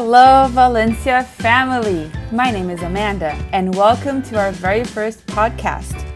Hello, 0.00 0.46
Valencia 0.50 1.24
family. 1.24 2.08
My 2.30 2.52
name 2.52 2.70
is 2.70 2.82
Amanda, 2.82 3.32
and 3.52 3.74
welcome 3.74 4.22
to 4.22 4.38
our 4.38 4.52
very 4.52 4.84
first 4.84 5.26
podcast. 5.26 6.06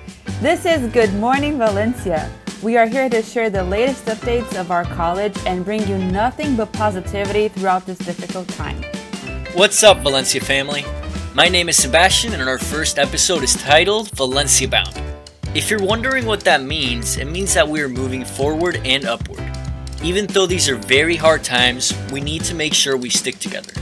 This 0.40 0.64
is 0.64 0.88
Good 0.92 1.12
Morning 1.14 1.58
Valencia. 1.58 2.30
We 2.62 2.76
are 2.76 2.86
here 2.86 3.08
to 3.08 3.22
share 3.22 3.50
the 3.50 3.64
latest 3.64 4.04
updates 4.04 4.54
of 4.54 4.70
our 4.70 4.84
college 4.84 5.36
and 5.46 5.64
bring 5.64 5.84
you 5.88 5.98
nothing 5.98 6.54
but 6.54 6.72
positivity 6.72 7.48
throughout 7.48 7.84
this 7.84 7.98
difficult 7.98 8.46
time. 8.50 8.80
What's 9.54 9.82
up, 9.82 9.98
Valencia 9.98 10.40
family? 10.40 10.84
My 11.34 11.48
name 11.48 11.68
is 11.68 11.76
Sebastian, 11.76 12.34
and 12.34 12.48
our 12.48 12.58
first 12.58 13.00
episode 13.00 13.42
is 13.42 13.54
titled 13.54 14.12
Valencia 14.12 14.68
Bound. 14.68 15.02
If 15.56 15.70
you're 15.70 15.82
wondering 15.82 16.24
what 16.24 16.44
that 16.44 16.62
means, 16.62 17.16
it 17.16 17.26
means 17.26 17.52
that 17.54 17.66
we 17.66 17.80
are 17.82 17.88
moving 17.88 18.24
forward 18.24 18.80
and 18.84 19.04
upward. 19.04 19.42
Even 20.04 20.26
though 20.26 20.46
these 20.46 20.68
are 20.68 20.74
very 20.74 21.14
hard 21.14 21.44
times, 21.44 21.94
we 22.10 22.20
need 22.20 22.42
to 22.42 22.56
make 22.56 22.74
sure 22.74 22.96
we 22.96 23.08
stick 23.08 23.38
together. 23.38 23.72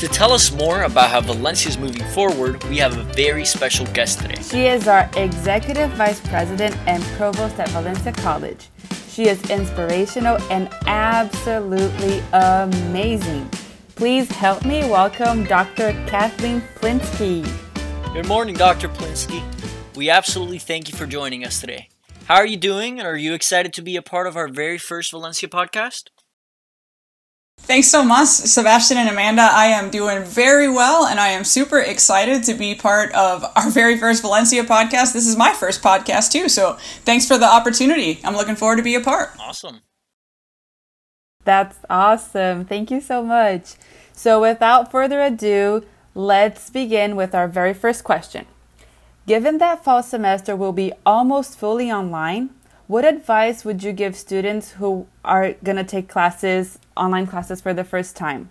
To 0.00 0.08
tell 0.08 0.32
us 0.32 0.50
more 0.50 0.82
about 0.82 1.10
how 1.10 1.20
Valencia 1.20 1.68
is 1.68 1.78
moving 1.78 2.02
forward, 2.06 2.64
we 2.64 2.78
have 2.78 2.98
a 2.98 3.04
very 3.14 3.44
special 3.44 3.86
guest 3.92 4.18
today. 4.18 4.42
She 4.42 4.66
is 4.66 4.88
our 4.88 5.08
Executive 5.14 5.88
Vice 5.90 6.18
President 6.26 6.76
and 6.88 7.00
Provost 7.16 7.60
at 7.60 7.68
Valencia 7.68 8.10
College. 8.10 8.68
She 9.10 9.28
is 9.28 9.48
inspirational 9.48 10.38
and 10.50 10.68
absolutely 10.86 12.20
amazing. 12.32 13.48
Please 13.94 14.28
help 14.32 14.64
me 14.64 14.80
welcome 14.90 15.44
Dr. 15.44 15.92
Kathleen 16.08 16.62
Plinske. 16.80 17.44
Good 18.12 18.26
morning, 18.26 18.56
Dr. 18.56 18.88
Plinske. 18.88 19.40
We 19.94 20.10
absolutely 20.10 20.58
thank 20.58 20.90
you 20.90 20.98
for 20.98 21.06
joining 21.06 21.44
us 21.44 21.60
today. 21.60 21.90
How 22.30 22.36
are 22.36 22.46
you 22.46 22.58
doing, 22.58 23.00
and 23.00 23.08
are 23.08 23.16
you 23.16 23.34
excited 23.34 23.72
to 23.72 23.82
be 23.82 23.96
a 23.96 24.02
part 24.02 24.28
of 24.28 24.36
our 24.36 24.46
very 24.46 24.78
first 24.78 25.10
Valencia 25.10 25.48
podcast? 25.48 26.10
Thanks 27.58 27.88
so 27.88 28.04
much, 28.04 28.28
Sebastian 28.28 28.98
and 28.98 29.08
Amanda. 29.08 29.42
I 29.42 29.66
am 29.66 29.90
doing 29.90 30.22
very 30.22 30.70
well, 30.70 31.06
and 31.06 31.18
I 31.18 31.30
am 31.30 31.42
super 31.42 31.80
excited 31.80 32.44
to 32.44 32.54
be 32.54 32.76
part 32.76 33.12
of 33.14 33.44
our 33.56 33.68
very 33.68 33.98
first 33.98 34.22
Valencia 34.22 34.62
podcast. 34.62 35.12
This 35.12 35.26
is 35.26 35.36
my 35.36 35.52
first 35.52 35.82
podcast, 35.82 36.30
too, 36.30 36.48
so 36.48 36.74
thanks 37.04 37.26
for 37.26 37.36
the 37.36 37.52
opportunity. 37.52 38.20
I'm 38.22 38.36
looking 38.36 38.54
forward 38.54 38.76
to 38.76 38.84
be 38.84 38.94
a 38.94 39.00
part. 39.00 39.30
Awesome. 39.40 39.80
That's 41.42 41.78
awesome. 41.90 42.64
Thank 42.64 42.92
you 42.92 43.00
so 43.00 43.24
much. 43.24 43.74
So, 44.12 44.40
without 44.40 44.92
further 44.92 45.20
ado, 45.20 45.84
let's 46.14 46.70
begin 46.70 47.16
with 47.16 47.34
our 47.34 47.48
very 47.48 47.74
first 47.74 48.04
question. 48.04 48.46
Given 49.30 49.58
that 49.58 49.84
fall 49.84 50.02
semester 50.02 50.56
will 50.56 50.72
be 50.72 50.92
almost 51.06 51.56
fully 51.56 51.88
online, 51.88 52.50
what 52.88 53.04
advice 53.04 53.64
would 53.64 53.80
you 53.80 53.92
give 53.92 54.16
students 54.16 54.72
who 54.72 55.06
are 55.24 55.52
going 55.62 55.76
to 55.76 55.84
take 55.84 56.08
classes, 56.08 56.80
online 56.96 57.28
classes 57.28 57.60
for 57.60 57.72
the 57.72 57.84
first 57.84 58.16
time? 58.16 58.50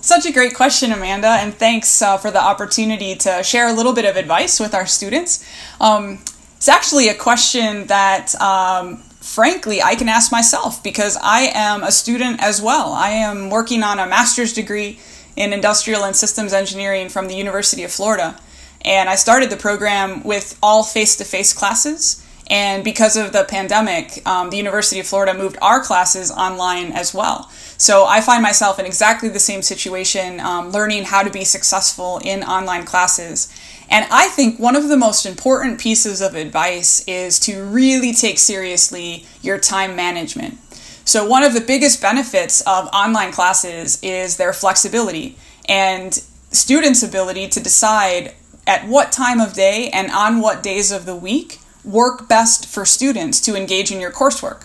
Such 0.00 0.26
a 0.26 0.32
great 0.32 0.52
question, 0.56 0.90
Amanda, 0.90 1.28
and 1.28 1.54
thanks 1.54 2.02
uh, 2.02 2.16
for 2.16 2.32
the 2.32 2.42
opportunity 2.42 3.14
to 3.14 3.44
share 3.44 3.68
a 3.68 3.72
little 3.72 3.92
bit 3.92 4.04
of 4.04 4.16
advice 4.16 4.58
with 4.58 4.74
our 4.74 4.84
students. 4.84 5.48
Um, 5.80 6.18
it's 6.56 6.68
actually 6.68 7.08
a 7.08 7.14
question 7.14 7.86
that, 7.86 8.34
um, 8.40 8.96
frankly, 9.20 9.80
I 9.80 9.94
can 9.94 10.08
ask 10.08 10.32
myself 10.32 10.82
because 10.82 11.16
I 11.22 11.52
am 11.54 11.84
a 11.84 11.92
student 11.92 12.42
as 12.42 12.60
well. 12.60 12.94
I 12.94 13.10
am 13.10 13.48
working 13.48 13.84
on 13.84 14.00
a 14.00 14.08
master's 14.08 14.52
degree 14.52 14.98
in 15.36 15.52
industrial 15.52 16.02
and 16.02 16.16
systems 16.16 16.52
engineering 16.52 17.08
from 17.10 17.28
the 17.28 17.36
University 17.36 17.84
of 17.84 17.92
Florida. 17.92 18.36
And 18.82 19.08
I 19.08 19.14
started 19.14 19.50
the 19.50 19.56
program 19.56 20.22
with 20.22 20.58
all 20.62 20.82
face 20.82 21.16
to 21.16 21.24
face 21.24 21.52
classes. 21.52 22.24
And 22.50 22.82
because 22.82 23.16
of 23.16 23.32
the 23.32 23.44
pandemic, 23.44 24.26
um, 24.26 24.50
the 24.50 24.56
University 24.56 24.98
of 24.98 25.06
Florida 25.06 25.34
moved 25.34 25.56
our 25.62 25.80
classes 25.80 26.32
online 26.32 26.90
as 26.90 27.14
well. 27.14 27.48
So 27.76 28.06
I 28.06 28.20
find 28.20 28.42
myself 28.42 28.80
in 28.80 28.86
exactly 28.86 29.28
the 29.28 29.38
same 29.38 29.62
situation, 29.62 30.40
um, 30.40 30.70
learning 30.70 31.04
how 31.04 31.22
to 31.22 31.30
be 31.30 31.44
successful 31.44 32.18
in 32.24 32.42
online 32.42 32.84
classes. 32.84 33.48
And 33.88 34.04
I 34.10 34.28
think 34.28 34.58
one 34.58 34.74
of 34.74 34.88
the 34.88 34.96
most 34.96 35.26
important 35.26 35.80
pieces 35.80 36.20
of 36.20 36.34
advice 36.34 37.04
is 37.06 37.38
to 37.40 37.64
really 37.64 38.12
take 38.12 38.38
seriously 38.38 39.26
your 39.42 39.58
time 39.58 39.94
management. 39.94 40.58
So, 41.04 41.26
one 41.26 41.42
of 41.42 41.54
the 41.54 41.60
biggest 41.60 42.00
benefits 42.00 42.60
of 42.62 42.88
online 42.92 43.32
classes 43.32 43.98
is 44.02 44.36
their 44.36 44.52
flexibility 44.52 45.36
and 45.68 46.14
students' 46.52 47.02
ability 47.02 47.48
to 47.48 47.60
decide 47.60 48.34
at 48.70 48.86
what 48.86 49.10
time 49.10 49.40
of 49.40 49.52
day 49.52 49.90
and 49.92 50.12
on 50.12 50.40
what 50.40 50.62
days 50.62 50.92
of 50.92 51.04
the 51.04 51.16
week 51.16 51.58
work 51.84 52.28
best 52.28 52.64
for 52.64 52.86
students 52.86 53.40
to 53.40 53.56
engage 53.56 53.90
in 53.90 54.00
your 54.00 54.12
coursework. 54.12 54.62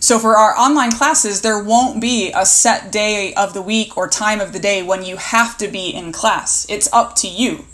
So 0.00 0.18
for 0.18 0.38
our 0.38 0.56
online 0.56 0.92
classes, 0.92 1.42
there 1.42 1.62
won't 1.62 2.00
be 2.00 2.32
a 2.34 2.46
set 2.46 2.90
day 2.90 3.34
of 3.34 3.52
the 3.52 3.60
week 3.60 3.98
or 3.98 4.08
time 4.08 4.40
of 4.40 4.54
the 4.54 4.58
day 4.58 4.82
when 4.82 5.04
you 5.04 5.18
have 5.18 5.58
to 5.58 5.68
be 5.68 5.90
in 5.90 6.10
class. 6.10 6.64
It's 6.70 6.90
up 6.90 7.16
to 7.16 7.28
you. 7.28 7.66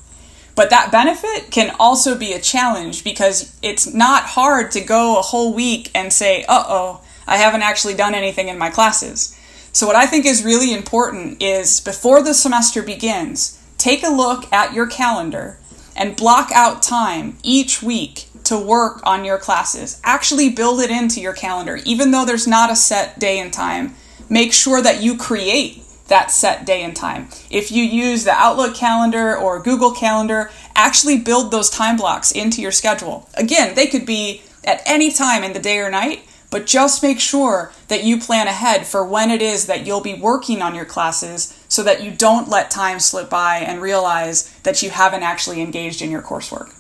But 0.56 0.70
that 0.70 0.90
benefit 0.90 1.52
can 1.52 1.72
also 1.78 2.18
be 2.18 2.32
a 2.32 2.40
challenge 2.40 3.04
because 3.04 3.56
it's 3.62 3.94
not 3.94 4.24
hard 4.24 4.72
to 4.72 4.80
go 4.80 5.20
a 5.20 5.22
whole 5.22 5.54
week 5.54 5.88
and 5.94 6.12
say, 6.12 6.44
uh 6.48 6.64
oh, 6.66 7.00
I 7.28 7.36
haven't 7.36 7.62
actually 7.62 7.94
done 7.94 8.16
anything 8.16 8.48
in 8.48 8.58
my 8.58 8.70
classes. 8.70 9.38
So, 9.72 9.86
what 9.86 9.94
I 9.94 10.06
think 10.06 10.26
is 10.26 10.44
really 10.44 10.74
important 10.74 11.40
is 11.40 11.80
before 11.80 12.24
the 12.24 12.34
semester 12.34 12.82
begins, 12.82 13.56
take 13.78 14.02
a 14.02 14.10
look 14.10 14.52
at 14.52 14.74
your 14.74 14.88
calendar 14.88 15.59
and 16.00 16.16
block 16.16 16.50
out 16.52 16.82
time 16.82 17.36
each 17.44 17.82
week 17.82 18.26
to 18.42 18.58
work 18.58 19.00
on 19.04 19.24
your 19.24 19.38
classes. 19.38 20.00
Actually, 20.02 20.48
build 20.48 20.80
it 20.80 20.90
into 20.90 21.20
your 21.20 21.34
calendar. 21.34 21.78
Even 21.84 22.10
though 22.10 22.24
there's 22.24 22.48
not 22.48 22.72
a 22.72 22.74
set 22.74 23.18
day 23.18 23.38
and 23.38 23.52
time, 23.52 23.94
make 24.28 24.52
sure 24.52 24.82
that 24.82 25.02
you 25.02 25.16
create 25.16 25.84
that 26.08 26.30
set 26.30 26.64
day 26.64 26.82
and 26.82 26.96
time. 26.96 27.28
If 27.50 27.70
you 27.70 27.84
use 27.84 28.24
the 28.24 28.32
Outlook 28.32 28.74
calendar 28.74 29.36
or 29.36 29.62
Google 29.62 29.92
Calendar, 29.92 30.50
actually 30.74 31.18
build 31.18 31.50
those 31.50 31.70
time 31.70 31.96
blocks 31.96 32.32
into 32.32 32.62
your 32.62 32.72
schedule. 32.72 33.28
Again, 33.34 33.74
they 33.74 33.86
could 33.86 34.06
be 34.06 34.42
at 34.64 34.82
any 34.86 35.12
time 35.12 35.44
in 35.44 35.52
the 35.52 35.60
day 35.60 35.78
or 35.78 35.90
night, 35.90 36.22
but 36.50 36.66
just 36.66 37.02
make 37.02 37.20
sure 37.20 37.72
that 37.88 38.04
you 38.04 38.18
plan 38.18 38.48
ahead 38.48 38.86
for 38.86 39.04
when 39.04 39.30
it 39.30 39.40
is 39.40 39.66
that 39.66 39.86
you'll 39.86 40.00
be 40.00 40.14
working 40.14 40.60
on 40.60 40.74
your 40.74 40.84
classes 40.84 41.64
so 41.68 41.82
that 41.84 42.02
you 42.02 42.10
don't 42.10 42.48
let 42.48 42.70
time 42.70 42.98
slip 42.98 43.30
by 43.30 43.58
and 43.58 43.80
realize 43.80 44.58
that 44.60 44.82
you 44.82 44.90
haven't 44.90 45.22
actually 45.22 45.62
engaged 45.62 46.02
in 46.02 46.10
your 46.10 46.22
coursework. 46.22 46.74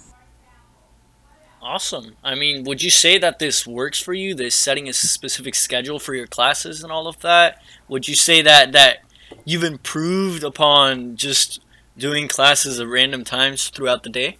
Awesome. 1.62 2.16
I 2.24 2.34
mean, 2.34 2.64
would 2.64 2.82
you 2.82 2.90
say 2.90 3.18
that 3.18 3.38
this 3.38 3.66
works 3.66 4.00
for 4.00 4.14
you? 4.14 4.34
This 4.34 4.54
setting 4.54 4.88
a 4.88 4.92
specific 4.92 5.54
schedule 5.54 5.98
for 5.98 6.14
your 6.14 6.26
classes 6.26 6.82
and 6.82 6.90
all 6.90 7.06
of 7.06 7.20
that? 7.20 7.62
Would 7.86 8.08
you 8.08 8.14
say 8.14 8.42
that 8.42 8.72
that 8.72 9.04
you've 9.44 9.62
improved 9.62 10.42
upon 10.42 11.16
just 11.16 11.60
doing 11.96 12.28
classes 12.28 12.80
at 12.80 12.88
random 12.88 13.24
times 13.24 13.68
throughout 13.68 14.02
the 14.02 14.10
day? 14.10 14.38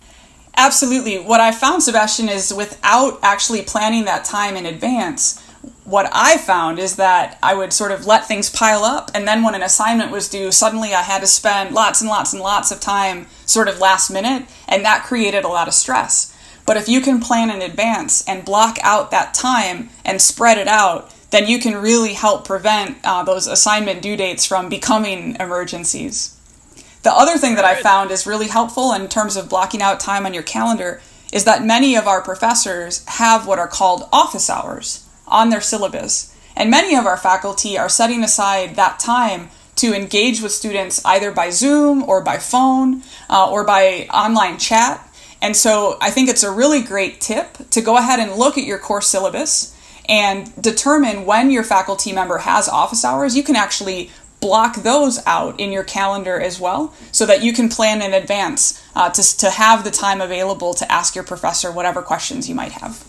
Absolutely. 0.56 1.18
What 1.18 1.40
I 1.40 1.52
found, 1.52 1.82
Sebastian, 1.82 2.28
is 2.28 2.52
without 2.52 3.18
actually 3.22 3.62
planning 3.62 4.04
that 4.04 4.24
time 4.24 4.56
in 4.56 4.66
advance, 4.66 5.42
what 5.84 6.08
I 6.12 6.36
found 6.36 6.78
is 6.78 6.96
that 6.96 7.38
I 7.42 7.54
would 7.54 7.72
sort 7.72 7.92
of 7.92 8.06
let 8.06 8.26
things 8.26 8.48
pile 8.48 8.84
up, 8.84 9.10
and 9.14 9.26
then 9.26 9.42
when 9.42 9.54
an 9.54 9.62
assignment 9.62 10.10
was 10.10 10.28
due, 10.28 10.52
suddenly 10.52 10.94
I 10.94 11.02
had 11.02 11.20
to 11.20 11.26
spend 11.26 11.74
lots 11.74 12.00
and 12.00 12.08
lots 12.08 12.32
and 12.32 12.40
lots 12.40 12.70
of 12.70 12.80
time 12.80 13.26
sort 13.44 13.68
of 13.68 13.80
last 13.80 14.10
minute, 14.10 14.46
and 14.68 14.84
that 14.84 15.04
created 15.04 15.44
a 15.44 15.48
lot 15.48 15.68
of 15.68 15.74
stress. 15.74 16.36
But 16.64 16.76
if 16.76 16.88
you 16.88 17.00
can 17.00 17.20
plan 17.20 17.50
in 17.50 17.62
advance 17.62 18.26
and 18.28 18.44
block 18.44 18.78
out 18.82 19.10
that 19.10 19.34
time 19.34 19.90
and 20.04 20.22
spread 20.22 20.58
it 20.58 20.68
out, 20.68 21.12
then 21.30 21.48
you 21.48 21.58
can 21.58 21.80
really 21.80 22.12
help 22.14 22.44
prevent 22.44 22.98
uh, 23.04 23.24
those 23.24 23.46
assignment 23.46 24.02
due 24.02 24.16
dates 24.16 24.46
from 24.46 24.68
becoming 24.68 25.36
emergencies. 25.40 26.36
The 27.02 27.12
other 27.12 27.38
thing 27.38 27.54
that 27.54 27.64
I 27.64 27.80
found 27.80 28.10
is 28.10 28.26
really 28.26 28.48
helpful 28.48 28.92
in 28.92 29.08
terms 29.08 29.36
of 29.36 29.48
blocking 29.48 29.80
out 29.80 30.00
time 30.00 30.26
on 30.26 30.34
your 30.34 30.42
calendar 30.42 31.00
is 31.32 31.44
that 31.44 31.64
many 31.64 31.96
of 31.96 32.06
our 32.06 32.20
professors 32.20 33.04
have 33.06 33.46
what 33.46 33.58
are 33.58 33.68
called 33.68 34.08
office 34.12 34.50
hours 34.50 35.06
on 35.26 35.48
their 35.48 35.60
syllabus. 35.60 36.34
And 36.56 36.70
many 36.70 36.94
of 36.96 37.06
our 37.06 37.16
faculty 37.16 37.78
are 37.78 37.88
setting 37.88 38.22
aside 38.22 38.76
that 38.76 38.98
time 38.98 39.48
to 39.76 39.94
engage 39.94 40.42
with 40.42 40.52
students 40.52 41.02
either 41.06 41.32
by 41.32 41.48
Zoom 41.48 42.02
or 42.02 42.20
by 42.20 42.36
phone 42.36 43.02
uh, 43.30 43.50
or 43.50 43.64
by 43.64 44.06
online 44.12 44.58
chat. 44.58 45.06
And 45.40 45.56
so 45.56 45.96
I 46.02 46.10
think 46.10 46.28
it's 46.28 46.42
a 46.42 46.50
really 46.50 46.82
great 46.82 47.20
tip 47.20 47.56
to 47.70 47.80
go 47.80 47.96
ahead 47.96 48.20
and 48.20 48.32
look 48.32 48.58
at 48.58 48.64
your 48.64 48.78
course 48.78 49.06
syllabus 49.06 49.74
and 50.06 50.52
determine 50.60 51.24
when 51.24 51.50
your 51.50 51.62
faculty 51.62 52.12
member 52.12 52.38
has 52.38 52.68
office 52.68 53.04
hours. 53.04 53.36
You 53.36 53.42
can 53.42 53.56
actually 53.56 54.10
block 54.40 54.76
those 54.76 55.24
out 55.26 55.60
in 55.60 55.70
your 55.70 55.84
calendar 55.84 56.40
as 56.40 56.58
well 56.58 56.94
so 57.12 57.26
that 57.26 57.42
you 57.42 57.52
can 57.52 57.68
plan 57.68 58.02
in 58.02 58.14
advance 58.14 58.82
uh, 58.94 59.10
to, 59.10 59.36
to 59.38 59.50
have 59.50 59.84
the 59.84 59.90
time 59.90 60.20
available 60.20 60.74
to 60.74 60.90
ask 60.90 61.14
your 61.14 61.24
professor 61.24 61.70
whatever 61.70 62.02
questions 62.02 62.48
you 62.48 62.54
might 62.54 62.72
have. 62.72 63.06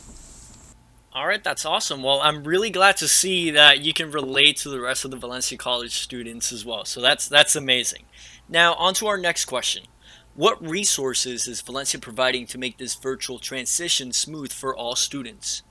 All 1.13 1.28
right, 1.28 1.44
that's 1.44 1.66
awesome. 1.66 2.04
Well, 2.04 2.22
I'm 2.22 2.45
really 2.45 2.69
glad 2.69 2.95
to 2.98 3.07
see 3.07 3.51
that 3.51 3.81
you 3.81 3.94
can 3.94 4.12
relate 4.12 4.57
to 4.57 4.69
the 4.69 4.80
rest 4.80 5.04
of 5.04 5.12
the 5.12 5.18
Valencia 5.18 5.57
College 5.57 5.94
students 5.94 6.54
as 6.54 6.66
well. 6.66 6.86
So 6.86 7.01
that's 7.01 7.28
that's 7.28 7.54
amazing. 7.54 8.04
Now, 8.48 8.75
on 8.75 8.94
to 8.95 9.07
our 9.07 9.18
next 9.18 9.45
question. 9.45 9.83
What 10.36 10.66
resources 10.66 11.48
is 11.48 11.60
Valencia 11.60 12.00
providing 12.00 12.45
to 12.48 12.57
make 12.57 12.78
this 12.78 12.95
virtual 12.95 13.39
transition 13.39 14.13
smooth 14.13 14.54
for 14.54 14.74
all 14.74 14.95
students? 14.95 15.63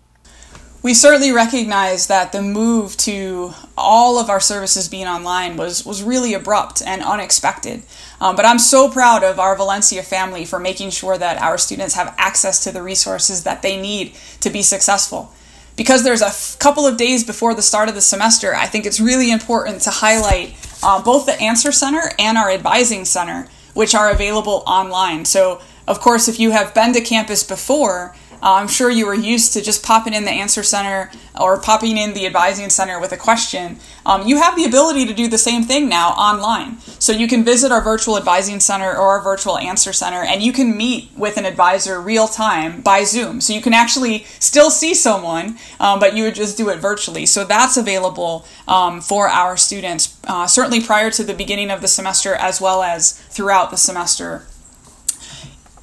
We 0.83 0.95
certainly 0.95 1.31
recognize 1.31 2.07
that 2.07 2.33
the 2.33 2.41
move 2.41 2.97
to 2.97 3.53
all 3.77 4.19
of 4.19 4.31
our 4.31 4.41
services 4.41 4.89
being 4.89 5.07
online 5.07 5.57
was, 5.57 5.85
was 5.85 6.03
really 6.03 6.33
abrupt 6.33 6.81
and 6.85 7.03
unexpected. 7.03 7.83
Um, 8.21 8.35
but 8.35 8.47
I'm 8.47 8.59
so 8.59 8.91
proud 8.91 9.23
of 9.23 9.39
our 9.39 9.55
Valencia 9.57 10.03
family 10.03 10.47
for 10.47 10.59
making 10.59 10.91
sure 10.91 11.19
that 11.19 11.41
our 11.41 11.59
students 11.59 11.95
have 11.95 12.15
access 12.17 12.65
to 12.65 12.73
the 12.73 12.83
resources 12.83 13.45
that 13.45 13.61
they 13.61 13.81
need 13.81 14.15
to 14.41 14.49
be 14.49 14.63
successful. 14.63 15.33
Because 15.77 16.03
there's 16.03 16.23
a 16.23 16.27
f- 16.27 16.57
couple 16.59 16.87
of 16.87 16.97
days 16.97 17.25
before 17.25 17.55
the 17.55 17.63
start 17.63 17.89
of 17.89 17.95
the 17.95 18.01
semester, 18.01 18.55
I 18.55 18.67
think 18.67 18.87
it's 18.87 19.01
really 19.01 19.31
important 19.31 19.83
to 19.83 19.91
highlight 19.91 20.55
uh, 20.83 21.03
both 21.03 21.27
the 21.27 21.41
Answer 21.41 21.73
Center 21.73 22.11
and 22.19 22.39
our 22.39 22.51
Advising 22.51 23.05
Center, 23.05 23.49
which 23.75 23.95
are 23.95 24.11
available 24.11 24.63
online. 24.67 25.25
So, 25.27 25.61
of 25.87 26.01
course, 26.01 26.27
if 26.27 26.41
you 26.41 26.51
have 26.53 26.75
been 26.75 26.93
to 26.95 27.01
campus 27.01 27.43
before, 27.45 28.15
uh, 28.43 28.55
I'm 28.55 28.69
sure 28.69 28.91
you 28.91 29.07
were 29.07 29.15
used 29.15 29.53
to 29.53 29.61
just 29.61 29.85
popping 29.85 30.15
in 30.15 30.25
the 30.25 30.31
answer 30.31 30.63
center 30.63 31.11
or 31.39 31.61
popping 31.61 31.97
in 31.97 32.15
the 32.15 32.27
advising 32.27 32.71
center 32.71 32.99
with 32.99 33.13
a 33.13 33.17
question. 33.17 33.79
Um, 34.07 34.27
you 34.27 34.41
have 34.41 34.57
the 34.57 34.65
ability 34.65 35.05
to 35.07 35.15
do 35.15 35.29
the 35.29 35.39
same 35.39 35.63
thing 35.63 35.89
now 35.89 36.11
online. 36.11 36.79
So 36.99 37.13
you 37.13 37.29
can 37.29 37.45
visit 37.45 37.71
our 37.71 37.83
virtual 37.83 38.17
advising 38.17 38.61
center 38.61 38.91
or 38.91 39.09
our 39.09 39.23
virtual 39.23 39.59
answer 39.59 39.93
center 39.93 40.23
and 40.23 40.43
you 40.43 40.53
can 40.53 40.77
meet 40.77 41.11
with 41.17 41.37
an 41.37 41.45
advisor 41.45 42.01
real 42.01 42.29
time 42.29 42.81
by 42.81 43.05
Zoom. 43.05 43.41
So 43.41 43.53
you 43.53 43.61
can 43.61 43.75
actually 43.75 44.25
still 44.39 44.71
see 44.71 44.95
someone, 44.95 45.59
um, 45.79 46.01
but 46.01 46.17
you 46.17 46.25
would 46.25 46.35
just 46.35 46.57
do 46.57 46.69
it 46.71 46.79
virtually. 46.79 47.27
So 47.27 47.45
that's 47.45 47.77
available 47.77 48.47
um, 48.67 49.01
for 49.01 49.29
our 49.29 49.57
students, 49.57 50.19
uh, 50.27 50.47
certainly 50.47 50.81
prior 50.81 51.11
to 51.11 51.25
the 51.25 51.35
beginning 51.35 51.71
of 51.71 51.81
the 51.81 51.89
semester 51.89 52.35
as 52.35 52.61
well 52.61 52.83
as 52.83 53.13
throughout 53.13 53.71
the 53.71 53.77
semester 53.77 54.47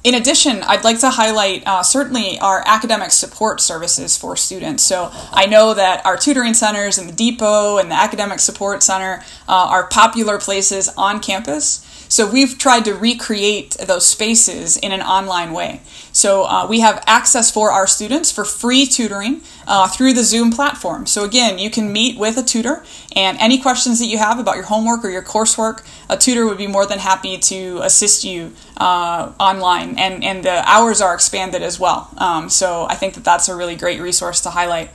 in 0.08 0.14
addition, 0.14 0.62
I'd 0.62 0.84
like 0.84 1.00
to 1.00 1.10
highlight 1.10 1.66
uh, 1.66 1.82
certainly 1.82 2.38
our 2.38 2.62
academic 2.64 3.10
support 3.10 3.60
services 3.60 4.16
for 4.16 4.36
students. 4.36 4.82
So 4.82 5.10
I 5.12 5.44
know 5.44 5.74
that 5.74 6.06
our 6.06 6.16
tutoring 6.16 6.54
centers 6.54 6.96
and 6.96 7.10
the 7.10 7.12
depot 7.12 7.76
and 7.76 7.90
the 7.90 7.94
academic 7.94 8.40
support 8.40 8.82
center 8.82 9.22
uh, 9.46 9.66
are 9.68 9.86
popular 9.88 10.38
places 10.38 10.88
on 10.96 11.20
campus. 11.20 11.84
So 12.08 12.30
we've 12.30 12.56
tried 12.58 12.84
to 12.86 12.94
recreate 12.94 13.76
those 13.86 14.06
spaces 14.06 14.76
in 14.76 14.92
an 14.92 15.02
online 15.02 15.52
way. 15.52 15.80
So 16.12 16.44
uh, 16.44 16.66
we 16.66 16.80
have 16.80 17.02
access 17.06 17.50
for 17.50 17.70
our 17.70 17.86
students 17.86 18.32
for 18.32 18.44
free 18.44 18.86
tutoring 18.86 19.42
uh, 19.66 19.88
through 19.88 20.14
the 20.14 20.24
Zoom 20.24 20.50
platform. 20.50 21.06
So 21.06 21.24
again, 21.24 21.58
you 21.58 21.70
can 21.70 21.92
meet 21.92 22.18
with 22.18 22.36
a 22.38 22.42
tutor, 22.42 22.84
and 23.14 23.38
any 23.38 23.58
questions 23.58 23.98
that 23.98 24.06
you 24.06 24.18
have 24.18 24.38
about 24.38 24.56
your 24.56 24.64
homework 24.64 25.04
or 25.04 25.10
your 25.10 25.22
coursework, 25.22 25.84
a 26.08 26.16
tutor 26.16 26.46
would 26.46 26.58
be 26.58 26.66
more 26.66 26.86
than 26.86 26.98
happy 26.98 27.38
to 27.38 27.80
assist 27.82 28.24
you 28.24 28.52
uh, 28.78 29.32
online. 29.38 29.98
And 29.98 30.24
and 30.24 30.44
the 30.44 30.68
hours 30.68 31.00
are 31.00 31.14
expanded 31.14 31.62
as 31.62 31.78
well. 31.78 32.10
Um, 32.18 32.48
so 32.48 32.86
I 32.88 32.94
think 32.94 33.14
that 33.14 33.24
that's 33.24 33.48
a 33.48 33.54
really 33.54 33.76
great 33.76 34.00
resource 34.00 34.40
to 34.42 34.50
highlight. 34.50 34.90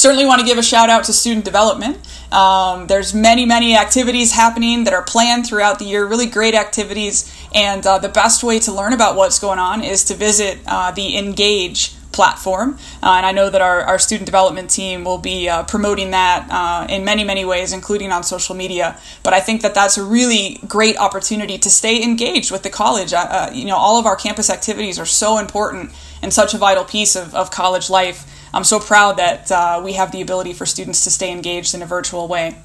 Certainly 0.00 0.24
want 0.24 0.40
to 0.40 0.46
give 0.46 0.56
a 0.56 0.62
shout 0.62 0.88
out 0.88 1.04
to 1.04 1.12
student 1.12 1.44
development. 1.44 1.98
Um, 2.32 2.86
there's 2.86 3.12
many, 3.12 3.44
many 3.44 3.76
activities 3.76 4.32
happening 4.32 4.84
that 4.84 4.94
are 4.94 5.02
planned 5.02 5.46
throughout 5.46 5.78
the 5.78 5.84
year, 5.84 6.06
really 6.06 6.24
great 6.24 6.54
activities. 6.54 7.30
And 7.54 7.86
uh, 7.86 7.98
the 7.98 8.08
best 8.08 8.42
way 8.42 8.60
to 8.60 8.72
learn 8.72 8.94
about 8.94 9.14
what's 9.14 9.38
going 9.38 9.58
on 9.58 9.84
is 9.84 10.02
to 10.04 10.14
visit 10.14 10.58
uh, 10.66 10.90
the 10.92 11.18
Engage 11.18 11.92
platform. 12.12 12.78
Uh, 13.02 13.16
and 13.18 13.26
I 13.26 13.32
know 13.32 13.50
that 13.50 13.60
our, 13.60 13.82
our 13.82 13.98
student 13.98 14.24
development 14.24 14.70
team 14.70 15.04
will 15.04 15.18
be 15.18 15.50
uh, 15.50 15.64
promoting 15.64 16.12
that 16.12 16.48
uh, 16.50 16.86
in 16.88 17.04
many, 17.04 17.22
many 17.22 17.44
ways, 17.44 17.74
including 17.74 18.10
on 18.10 18.22
social 18.22 18.54
media. 18.54 18.98
But 19.22 19.34
I 19.34 19.40
think 19.40 19.60
that 19.60 19.74
that's 19.74 19.98
a 19.98 20.02
really 20.02 20.60
great 20.66 20.96
opportunity 20.96 21.58
to 21.58 21.68
stay 21.68 22.02
engaged 22.02 22.50
with 22.50 22.62
the 22.62 22.70
college. 22.70 23.12
Uh, 23.12 23.26
uh, 23.28 23.50
you 23.52 23.66
know, 23.66 23.76
all 23.76 23.98
of 23.98 24.06
our 24.06 24.16
campus 24.16 24.48
activities 24.48 24.98
are 24.98 25.04
so 25.04 25.36
important 25.36 25.92
and 26.22 26.32
such 26.32 26.54
a 26.54 26.58
vital 26.58 26.84
piece 26.84 27.16
of, 27.16 27.34
of 27.34 27.50
college 27.50 27.90
life. 27.90 28.24
I'm 28.52 28.64
so 28.64 28.80
proud 28.80 29.16
that 29.18 29.50
uh, 29.50 29.80
we 29.84 29.94
have 29.94 30.12
the 30.12 30.20
ability 30.20 30.52
for 30.52 30.66
students 30.66 31.04
to 31.04 31.10
stay 31.10 31.30
engaged 31.30 31.74
in 31.74 31.82
a 31.82 31.86
virtual 31.86 32.26
way. 32.28 32.56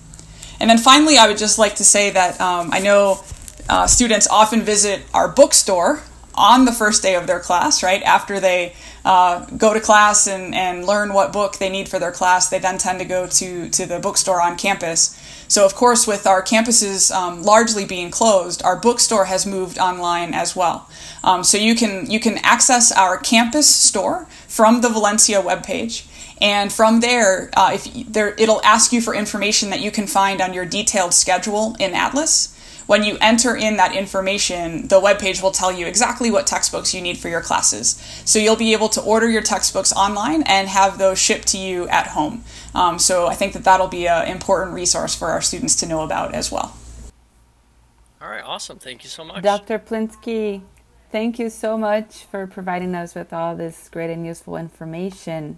And 0.59 0.69
then 0.69 0.77
finally, 0.77 1.17
I 1.17 1.27
would 1.27 1.37
just 1.37 1.59
like 1.59 1.75
to 1.75 1.83
say 1.83 2.11
that 2.11 2.39
um, 2.39 2.69
I 2.71 2.79
know 2.79 3.23
uh, 3.69 3.87
students 3.87 4.27
often 4.27 4.61
visit 4.61 5.01
our 5.13 5.27
bookstore 5.27 6.01
on 6.33 6.65
the 6.65 6.71
first 6.71 7.01
day 7.01 7.15
of 7.15 7.27
their 7.27 7.39
class, 7.39 7.81
right? 7.81 8.01
After 8.03 8.39
they 8.39 8.73
uh, 9.03 9.45
go 9.57 9.73
to 9.73 9.79
class 9.79 10.27
and, 10.27 10.53
and 10.53 10.85
learn 10.85 11.13
what 11.13 11.31
book 11.31 11.57
they 11.57 11.69
need 11.69 11.87
for 11.87 11.99
their 11.99 12.11
class, 12.11 12.49
they 12.49 12.59
then 12.59 12.77
tend 12.77 12.99
to 12.99 13.05
go 13.05 13.27
to, 13.27 13.69
to 13.69 13.85
the 13.85 13.99
bookstore 13.99 14.41
on 14.41 14.57
campus. 14.57 15.17
So, 15.47 15.65
of 15.65 15.75
course, 15.75 16.07
with 16.07 16.25
our 16.25 16.41
campuses 16.41 17.13
um, 17.13 17.43
largely 17.43 17.85
being 17.85 18.11
closed, 18.11 18.63
our 18.63 18.75
bookstore 18.75 19.25
has 19.25 19.45
moved 19.45 19.77
online 19.77 20.33
as 20.33 20.55
well. 20.55 20.89
Um, 21.23 21.43
so 21.43 21.57
you 21.57 21.75
can 21.75 22.09
you 22.09 22.19
can 22.19 22.37
access 22.39 22.91
our 22.91 23.17
campus 23.17 23.73
store 23.73 24.27
from 24.47 24.81
the 24.81 24.89
Valencia 24.89 25.41
webpage. 25.41 26.07
And 26.41 26.71
from 26.71 26.99
there, 26.99 27.49
uh, 27.55 27.71
if 27.75 28.11
there, 28.11 28.35
it'll 28.37 28.61
ask 28.63 28.91
you 28.91 29.01
for 29.01 29.15
information 29.15 29.69
that 29.69 29.79
you 29.79 29.89
can 29.89 30.05
find 30.05 30.41
on 30.41 30.53
your 30.53 30.65
detailed 30.65 31.13
schedule 31.13 31.75
in 31.79 31.93
Atlas. 31.93 32.54
When 32.87 33.03
you 33.03 33.17
enter 33.19 33.55
in 33.55 33.77
that 33.77 33.95
information, 33.95 34.87
the 34.87 35.01
webpage 35.01 35.41
will 35.41 35.51
tell 35.51 35.71
you 35.71 35.87
exactly 35.87 36.29
what 36.29 36.45
textbooks 36.45 36.93
you 36.93 37.01
need 37.01 37.17
for 37.17 37.29
your 37.29 37.41
classes. 37.41 37.95
So 38.25 38.37
you'll 38.37 38.55
be 38.55 38.73
able 38.73 38.89
to 38.89 39.01
order 39.01 39.29
your 39.29 39.41
textbooks 39.41 39.91
online 39.93 40.43
and 40.43 40.67
have 40.67 40.97
those 40.97 41.17
shipped 41.17 41.47
to 41.49 41.57
you 41.57 41.87
at 41.87 42.07
home. 42.07 42.43
Um, 42.75 42.99
so 42.99 43.25
I 43.27 43.33
think 43.33 43.53
that 43.53 43.63
that'll 43.63 43.87
be 43.87 44.07
an 44.07 44.27
important 44.27 44.75
resource 44.75 45.15
for 45.15 45.29
our 45.29 45.41
students 45.41 45.75
to 45.77 45.87
know 45.87 46.01
about 46.01 46.35
as 46.35 46.51
well. 46.51 46.77
All 48.21 48.29
right, 48.29 48.43
awesome. 48.43 48.77
Thank 48.77 49.03
you 49.03 49.09
so 49.09 49.23
much. 49.23 49.43
Dr. 49.43 49.79
Plinske, 49.79 50.61
thank 51.11 51.39
you 51.39 51.49
so 51.49 51.77
much 51.77 52.25
for 52.25 52.45
providing 52.45 52.93
us 52.93 53.15
with 53.15 53.33
all 53.33 53.55
this 53.55 53.89
great 53.89 54.09
and 54.11 54.25
useful 54.25 54.57
information. 54.57 55.57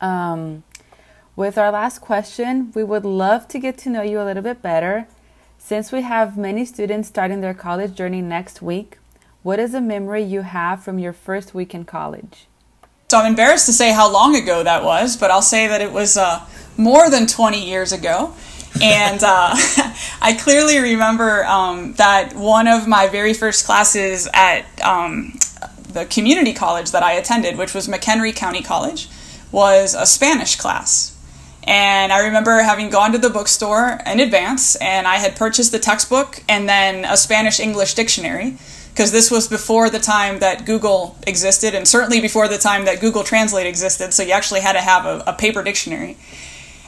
Um, 0.00 0.64
with 1.36 1.56
our 1.56 1.70
last 1.70 2.00
question, 2.00 2.72
we 2.74 2.84
would 2.84 3.04
love 3.04 3.48
to 3.48 3.58
get 3.58 3.78
to 3.78 3.90
know 3.90 4.02
you 4.02 4.20
a 4.20 4.24
little 4.24 4.42
bit 4.42 4.60
better. 4.60 5.06
Since 5.64 5.92
we 5.92 6.02
have 6.02 6.36
many 6.36 6.64
students 6.64 7.08
starting 7.08 7.40
their 7.40 7.54
college 7.54 7.94
journey 7.94 8.20
next 8.20 8.62
week, 8.62 8.98
what 9.44 9.60
is 9.60 9.74
a 9.74 9.80
memory 9.80 10.20
you 10.20 10.42
have 10.42 10.82
from 10.82 10.98
your 10.98 11.12
first 11.12 11.54
week 11.54 11.72
in 11.72 11.84
college? 11.84 12.48
So 13.08 13.18
I'm 13.18 13.26
embarrassed 13.26 13.66
to 13.66 13.72
say 13.72 13.92
how 13.92 14.12
long 14.12 14.34
ago 14.34 14.64
that 14.64 14.82
was, 14.82 15.16
but 15.16 15.30
I'll 15.30 15.40
say 15.40 15.68
that 15.68 15.80
it 15.80 15.92
was 15.92 16.16
uh, 16.16 16.44
more 16.76 17.08
than 17.10 17.28
20 17.28 17.64
years 17.64 17.92
ago. 17.92 18.34
And 18.82 19.22
uh, 19.22 19.50
I 20.20 20.36
clearly 20.36 20.80
remember 20.80 21.44
um, 21.44 21.94
that 21.94 22.34
one 22.34 22.66
of 22.66 22.88
my 22.88 23.06
very 23.06 23.32
first 23.32 23.64
classes 23.64 24.28
at 24.34 24.64
um, 24.82 25.38
the 25.92 26.06
community 26.06 26.54
college 26.54 26.90
that 26.90 27.04
I 27.04 27.12
attended, 27.12 27.56
which 27.56 27.72
was 27.72 27.86
McHenry 27.86 28.34
County 28.34 28.64
College, 28.64 29.08
was 29.52 29.94
a 29.94 30.06
Spanish 30.06 30.56
class. 30.56 31.11
And 31.64 32.12
I 32.12 32.24
remember 32.26 32.60
having 32.60 32.90
gone 32.90 33.12
to 33.12 33.18
the 33.18 33.30
bookstore 33.30 34.00
in 34.04 34.18
advance, 34.18 34.74
and 34.76 35.06
I 35.06 35.16
had 35.16 35.36
purchased 35.36 35.70
the 35.70 35.78
textbook 35.78 36.42
and 36.48 36.68
then 36.68 37.04
a 37.04 37.16
Spanish 37.16 37.60
English 37.60 37.94
dictionary, 37.94 38.56
because 38.92 39.12
this 39.12 39.30
was 39.30 39.46
before 39.46 39.88
the 39.88 40.00
time 40.00 40.40
that 40.40 40.66
Google 40.66 41.16
existed, 41.26 41.74
and 41.74 41.86
certainly 41.86 42.20
before 42.20 42.48
the 42.48 42.58
time 42.58 42.84
that 42.86 43.00
Google 43.00 43.22
Translate 43.22 43.66
existed, 43.66 44.12
so 44.12 44.22
you 44.22 44.32
actually 44.32 44.60
had 44.60 44.72
to 44.72 44.80
have 44.80 45.06
a, 45.06 45.22
a 45.28 45.32
paper 45.32 45.62
dictionary. 45.62 46.16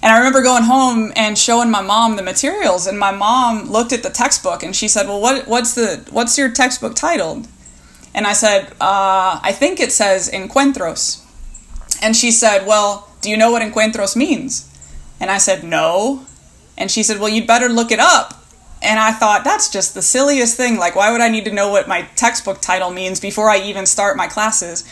And 0.02 0.12
I 0.12 0.18
remember 0.18 0.42
going 0.42 0.64
home 0.64 1.12
and 1.16 1.38
showing 1.38 1.70
my 1.70 1.80
mom 1.80 2.16
the 2.16 2.22
materials, 2.22 2.86
and 2.86 2.98
my 2.98 3.12
mom 3.12 3.70
looked 3.70 3.92
at 3.92 4.02
the 4.02 4.10
textbook 4.10 4.62
and 4.62 4.76
she 4.76 4.86
said, 4.86 5.06
"Well, 5.06 5.20
what, 5.20 5.48
what's 5.48 5.74
the 5.74 6.04
what's 6.10 6.36
your 6.36 6.50
textbook 6.50 6.94
titled?" 6.94 7.48
And 8.12 8.26
I 8.26 8.34
said, 8.34 8.66
uh, 8.80 9.40
"I 9.42 9.52
think 9.52 9.80
it 9.80 9.92
says 9.92 10.30
Encuentros." 10.30 11.24
And 12.04 12.14
she 12.14 12.32
said, 12.32 12.66
Well, 12.66 13.08
do 13.24 13.30
you 13.30 13.36
know 13.36 13.50
what 13.50 13.62
encuentros 13.62 14.14
means? 14.14 14.70
And 15.18 15.30
I 15.30 15.38
said, 15.38 15.64
No. 15.64 16.26
And 16.78 16.90
she 16.90 17.02
said, 17.02 17.18
Well, 17.18 17.30
you'd 17.30 17.46
better 17.46 17.68
look 17.68 17.90
it 17.90 17.98
up. 17.98 18.44
And 18.82 19.00
I 19.00 19.12
thought, 19.12 19.44
that's 19.44 19.70
just 19.70 19.94
the 19.94 20.02
silliest 20.02 20.58
thing. 20.58 20.76
Like, 20.76 20.94
why 20.94 21.10
would 21.10 21.22
I 21.22 21.30
need 21.30 21.46
to 21.46 21.52
know 21.52 21.70
what 21.70 21.88
my 21.88 22.02
textbook 22.16 22.60
title 22.60 22.90
means 22.90 23.18
before 23.18 23.48
I 23.48 23.56
even 23.60 23.86
start 23.86 24.18
my 24.18 24.26
classes? 24.26 24.84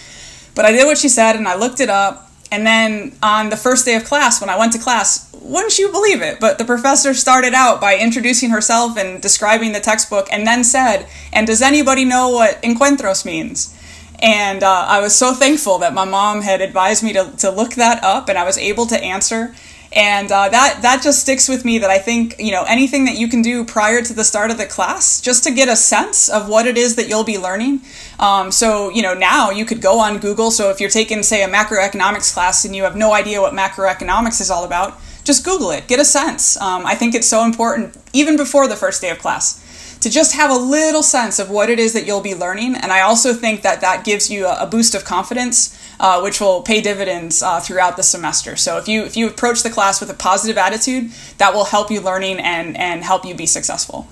But 0.55 0.65
I 0.65 0.73
did 0.73 0.87
what 0.87 0.97
she 0.97 1.11
said 1.11 1.37
and 1.37 1.47
I 1.47 1.57
looked 1.57 1.79
it 1.79 1.91
up. 1.91 2.31
And 2.51 2.67
then 2.67 3.15
on 3.23 3.51
the 3.51 3.57
first 3.57 3.85
day 3.85 3.95
of 3.95 4.05
class, 4.05 4.41
when 4.41 4.49
I 4.49 4.59
went 4.59 4.73
to 4.73 4.79
class, 4.79 5.31
wouldn't 5.35 5.79
you 5.79 5.91
believe 5.93 6.23
it? 6.23 6.41
But 6.41 6.57
the 6.57 6.65
professor 6.65 7.13
started 7.13 7.53
out 7.53 7.83
by 7.83 7.99
introducing 7.99 8.49
herself 8.49 8.97
and 8.97 9.21
describing 9.21 9.73
the 9.73 9.81
textbook 9.81 10.27
and 10.33 10.47
then 10.47 10.65
said, 10.65 11.07
And 11.31 11.47
does 11.47 11.61
anybody 11.61 12.07
know 12.07 12.31
what 12.31 12.63
encuentros 12.63 13.27
means? 13.27 13.77
And 14.23 14.63
uh, 14.63 14.87
I 14.89 15.01
was 15.01 15.17
so 15.17 15.35
thankful 15.35 15.79
that 15.79 15.95
my 15.95 16.05
mom 16.05 16.43
had 16.43 16.61
advised 16.61 17.03
me 17.03 17.13
to, 17.13 17.33
to 17.39 17.51
look 17.51 17.75
that 17.75 18.05
up 18.05 18.29
and 18.29 18.39
I 18.39 18.45
was 18.45 18.57
able 18.57 18.87
to 18.87 19.03
answer. 19.03 19.53
And 19.91 20.31
uh, 20.31 20.49
that, 20.49 20.79
that 20.83 21.03
just 21.03 21.21
sticks 21.21 21.49
with 21.49 21.65
me 21.65 21.79
that 21.81 21.91
I 21.91 21.99
think, 21.99 22.37
you 22.39 22.53
know, 22.53 22.65
anything 22.67 23.05
that 23.07 23.19
you 23.19 23.29
can 23.29 23.43
do 23.43 23.65
prior 23.65 24.01
to 24.01 24.15
the 24.15 24.25
start 24.25 24.51
of 24.51 24.57
the 24.57 24.65
class, 24.65 25.21
just 25.21 25.45
to 25.45 25.51
get 25.51 25.69
a 25.69 25.77
sense 25.77 26.31
of 26.31 26.49
what 26.49 26.67
it 26.67 26.79
is 26.79 26.97
that 26.97 27.09
you'll 27.09 27.25
be 27.25 27.37
learning. 27.37 27.83
Um, 28.19 28.53
so, 28.53 28.91
you 28.91 29.03
know, 29.03 29.13
now 29.13 29.51
you 29.51 29.67
could 29.67 29.83
go 29.83 29.99
on 29.99 30.19
Google. 30.19 30.51
So 30.53 30.71
if 30.71 30.81
you're 30.81 30.89
taking, 30.89 31.23
say, 31.25 31.43
a 31.43 31.49
macroeconomics 31.49 32.33
class 32.33 32.65
and 32.65 32.75
you 32.75 32.85
have 32.85 32.97
no 32.97 33.13
idea 33.13 33.41
what 33.41 33.53
macroeconomics 33.53 34.41
is 34.41 34.51
all 34.51 34.65
about, 34.65 34.99
just 35.25 35.45
Google 35.45 35.73
it, 35.73 35.89
get 35.89 36.01
a 36.01 36.05
sense. 36.05 36.59
Um, 36.61 36.87
I 36.87 36.95
think 36.95 37.15
it's 37.15 37.29
so 37.29 37.45
important, 37.45 37.97
even 38.13 38.37
before 38.37 38.69
the 38.69 38.77
first 38.77 39.03
day 39.03 39.11
of 39.11 39.19
class 39.19 39.62
to 40.03 40.11
just 40.11 40.35
have 40.35 40.51
a 40.51 40.55
little 40.55 41.03
sense 41.03 41.39
of 41.39 41.49
what 41.49 41.71
it 41.71 41.79
is 41.79 41.93
that 41.93 42.07
you'll 42.07 42.21
be 42.21 42.35
learning. 42.35 42.75
And 42.75 42.93
I 42.93 43.01
also 43.01 43.33
think 43.33 43.63
that 43.63 43.81
that 43.81 44.05
gives 44.05 44.31
you 44.31 44.49
a, 44.49 44.67
boost 44.67 44.95
of 44.95 45.05
confidence, 45.05 45.79
uh, 46.01 46.21
which 46.21 46.41
will 46.41 46.63
pay 46.63 46.81
dividends 46.81 47.43
uh, 47.43 47.61
throughout 47.61 47.97
the 47.97 48.03
semester. 48.03 48.57
So 48.57 48.79
if 48.79 48.89
you 48.89 49.05
if 49.05 49.17
you 49.17 49.29
approach 49.29 49.63
the 49.63 49.71
class 49.71 50.01
with 50.01 50.11
a 50.11 50.15
positive 50.15 50.59
attitude, 50.59 51.11
that 51.39 51.55
will 51.55 51.65
help 51.65 51.91
you 51.91 52.01
learning 52.01 52.41
and 52.41 52.77
and 52.77 53.05
help 53.05 53.25
you 53.25 53.35
be 53.35 53.47
successful. 53.47 54.09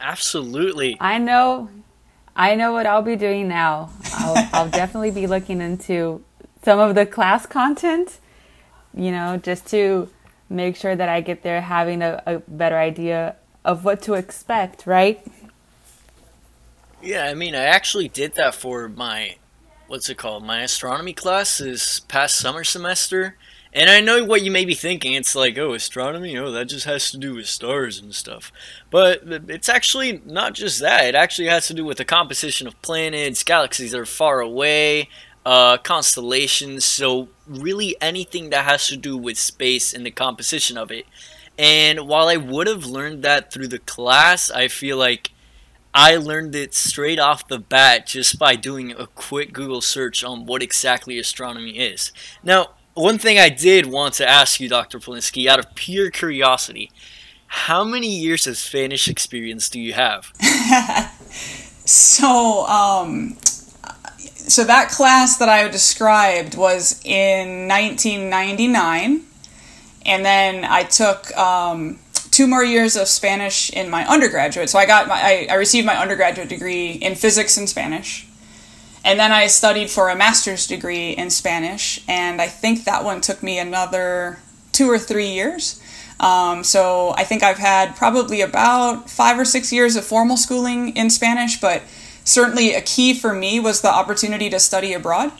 Absolutely. 0.00 0.96
I 0.98 1.18
know, 1.18 1.68
I 2.34 2.54
know 2.54 2.72
what 2.72 2.86
I'll 2.86 3.02
be 3.02 3.16
doing 3.16 3.48
now. 3.48 3.90
I'll, 4.14 4.48
I'll 4.52 4.70
definitely 4.70 5.10
be 5.10 5.26
looking 5.26 5.60
into 5.60 6.24
some 6.62 6.78
of 6.78 6.94
the 6.94 7.04
class 7.04 7.44
content. 7.44 8.18
You 8.94 9.10
know, 9.10 9.36
just 9.36 9.66
to 9.68 10.08
make 10.48 10.76
sure 10.76 10.96
that 10.96 11.08
I 11.08 11.20
get 11.20 11.42
there 11.42 11.60
having 11.60 12.02
a, 12.02 12.22
a 12.26 12.38
better 12.48 12.78
idea 12.78 13.36
of 13.64 13.84
what 13.84 14.02
to 14.02 14.14
expect, 14.14 14.86
right? 14.86 15.24
Yeah, 17.02 17.24
I 17.24 17.34
mean, 17.34 17.54
I 17.54 17.64
actually 17.64 18.08
did 18.08 18.34
that 18.34 18.54
for 18.54 18.88
my 18.88 19.36
what's 19.90 20.08
it 20.08 20.16
called? 20.16 20.44
My 20.44 20.62
astronomy 20.62 21.12
class 21.12 21.58
this 21.58 21.98
past 21.98 22.38
summer 22.38 22.62
semester. 22.62 23.36
And 23.72 23.90
I 23.90 24.00
know 24.00 24.24
what 24.24 24.42
you 24.42 24.50
may 24.50 24.64
be 24.64 24.74
thinking. 24.74 25.14
It's 25.14 25.34
like, 25.34 25.58
oh, 25.58 25.74
astronomy, 25.74 26.36
oh, 26.38 26.52
that 26.52 26.68
just 26.68 26.86
has 26.86 27.10
to 27.10 27.18
do 27.18 27.34
with 27.34 27.48
stars 27.48 27.98
and 27.98 28.14
stuff. 28.14 28.52
But 28.90 29.22
it's 29.48 29.68
actually 29.68 30.22
not 30.24 30.54
just 30.54 30.78
that. 30.80 31.06
It 31.06 31.14
actually 31.16 31.48
has 31.48 31.66
to 31.68 31.74
do 31.74 31.84
with 31.84 31.98
the 31.98 32.04
composition 32.04 32.68
of 32.68 32.80
planets, 32.82 33.42
galaxies 33.42 33.90
that 33.90 33.98
are 33.98 34.06
far 34.06 34.40
away, 34.40 35.08
uh, 35.44 35.76
constellations. 35.78 36.84
So, 36.84 37.28
really 37.48 37.96
anything 38.00 38.50
that 38.50 38.64
has 38.64 38.86
to 38.88 38.96
do 38.96 39.16
with 39.16 39.38
space 39.38 39.92
and 39.92 40.06
the 40.06 40.12
composition 40.12 40.76
of 40.76 40.92
it. 40.92 41.06
And 41.60 42.08
while 42.08 42.28
I 42.28 42.38
would 42.38 42.66
have 42.68 42.86
learned 42.86 43.22
that 43.22 43.52
through 43.52 43.68
the 43.68 43.80
class, 43.80 44.50
I 44.50 44.66
feel 44.68 44.96
like 44.96 45.30
I 45.92 46.16
learned 46.16 46.54
it 46.54 46.72
straight 46.72 47.18
off 47.18 47.48
the 47.48 47.58
bat 47.58 48.06
just 48.06 48.38
by 48.38 48.56
doing 48.56 48.92
a 48.92 49.06
quick 49.06 49.52
Google 49.52 49.82
search 49.82 50.24
on 50.24 50.46
what 50.46 50.62
exactly 50.62 51.18
astronomy 51.18 51.78
is. 51.78 52.12
Now, 52.42 52.70
one 52.94 53.18
thing 53.18 53.38
I 53.38 53.50
did 53.50 53.84
want 53.84 54.14
to 54.14 54.26
ask 54.26 54.58
you, 54.58 54.70
Dr. 54.70 54.98
Polinsky, 54.98 55.48
out 55.48 55.58
of 55.58 55.74
pure 55.74 56.10
curiosity, 56.10 56.90
how 57.46 57.84
many 57.84 58.08
years 58.08 58.46
of 58.46 58.56
Spanish 58.56 59.06
experience 59.06 59.68
do 59.68 59.78
you 59.78 59.92
have? 59.92 60.32
so, 61.84 62.66
um, 62.68 63.36
so 64.16 64.64
that 64.64 64.88
class 64.88 65.36
that 65.36 65.50
I 65.50 65.68
described 65.68 66.56
was 66.56 67.04
in 67.04 67.68
1999 67.68 69.26
and 70.10 70.24
then 70.24 70.64
I 70.64 70.82
took 70.82 71.34
um, 71.36 72.00
two 72.32 72.48
more 72.48 72.64
years 72.64 72.96
of 72.96 73.06
Spanish 73.06 73.70
in 73.70 73.88
my 73.88 74.04
undergraduate. 74.06 74.68
So 74.68 74.78
I 74.78 74.84
got 74.84 75.06
my 75.06 75.14
I, 75.14 75.46
I 75.48 75.54
received 75.54 75.86
my 75.86 75.96
undergraduate 75.96 76.48
degree 76.48 76.90
in 76.90 77.14
physics 77.14 77.56
and 77.56 77.68
Spanish, 77.68 78.26
and 79.04 79.20
then 79.20 79.30
I 79.30 79.46
studied 79.46 79.88
for 79.88 80.08
a 80.08 80.16
master's 80.16 80.66
degree 80.66 81.10
in 81.10 81.30
Spanish, 81.30 82.02
and 82.08 82.42
I 82.42 82.48
think 82.48 82.84
that 82.84 83.04
one 83.04 83.20
took 83.20 83.40
me 83.40 83.60
another 83.60 84.40
two 84.72 84.90
or 84.90 84.98
three 84.98 85.28
years. 85.28 85.80
Um, 86.18 86.64
so 86.64 87.14
I 87.16 87.24
think 87.24 87.42
I've 87.42 87.58
had 87.58 87.96
probably 87.96 88.42
about 88.42 89.08
five 89.08 89.38
or 89.38 89.44
six 89.44 89.72
years 89.72 89.96
of 89.96 90.04
formal 90.04 90.36
schooling 90.36 90.94
in 90.96 91.08
Spanish, 91.08 91.60
but 91.60 91.82
certainly 92.24 92.74
a 92.74 92.82
key 92.82 93.14
for 93.14 93.32
me 93.32 93.60
was 93.60 93.80
the 93.80 93.88
opportunity 93.88 94.50
to 94.50 94.58
study 94.58 94.92
abroad. 94.92 95.32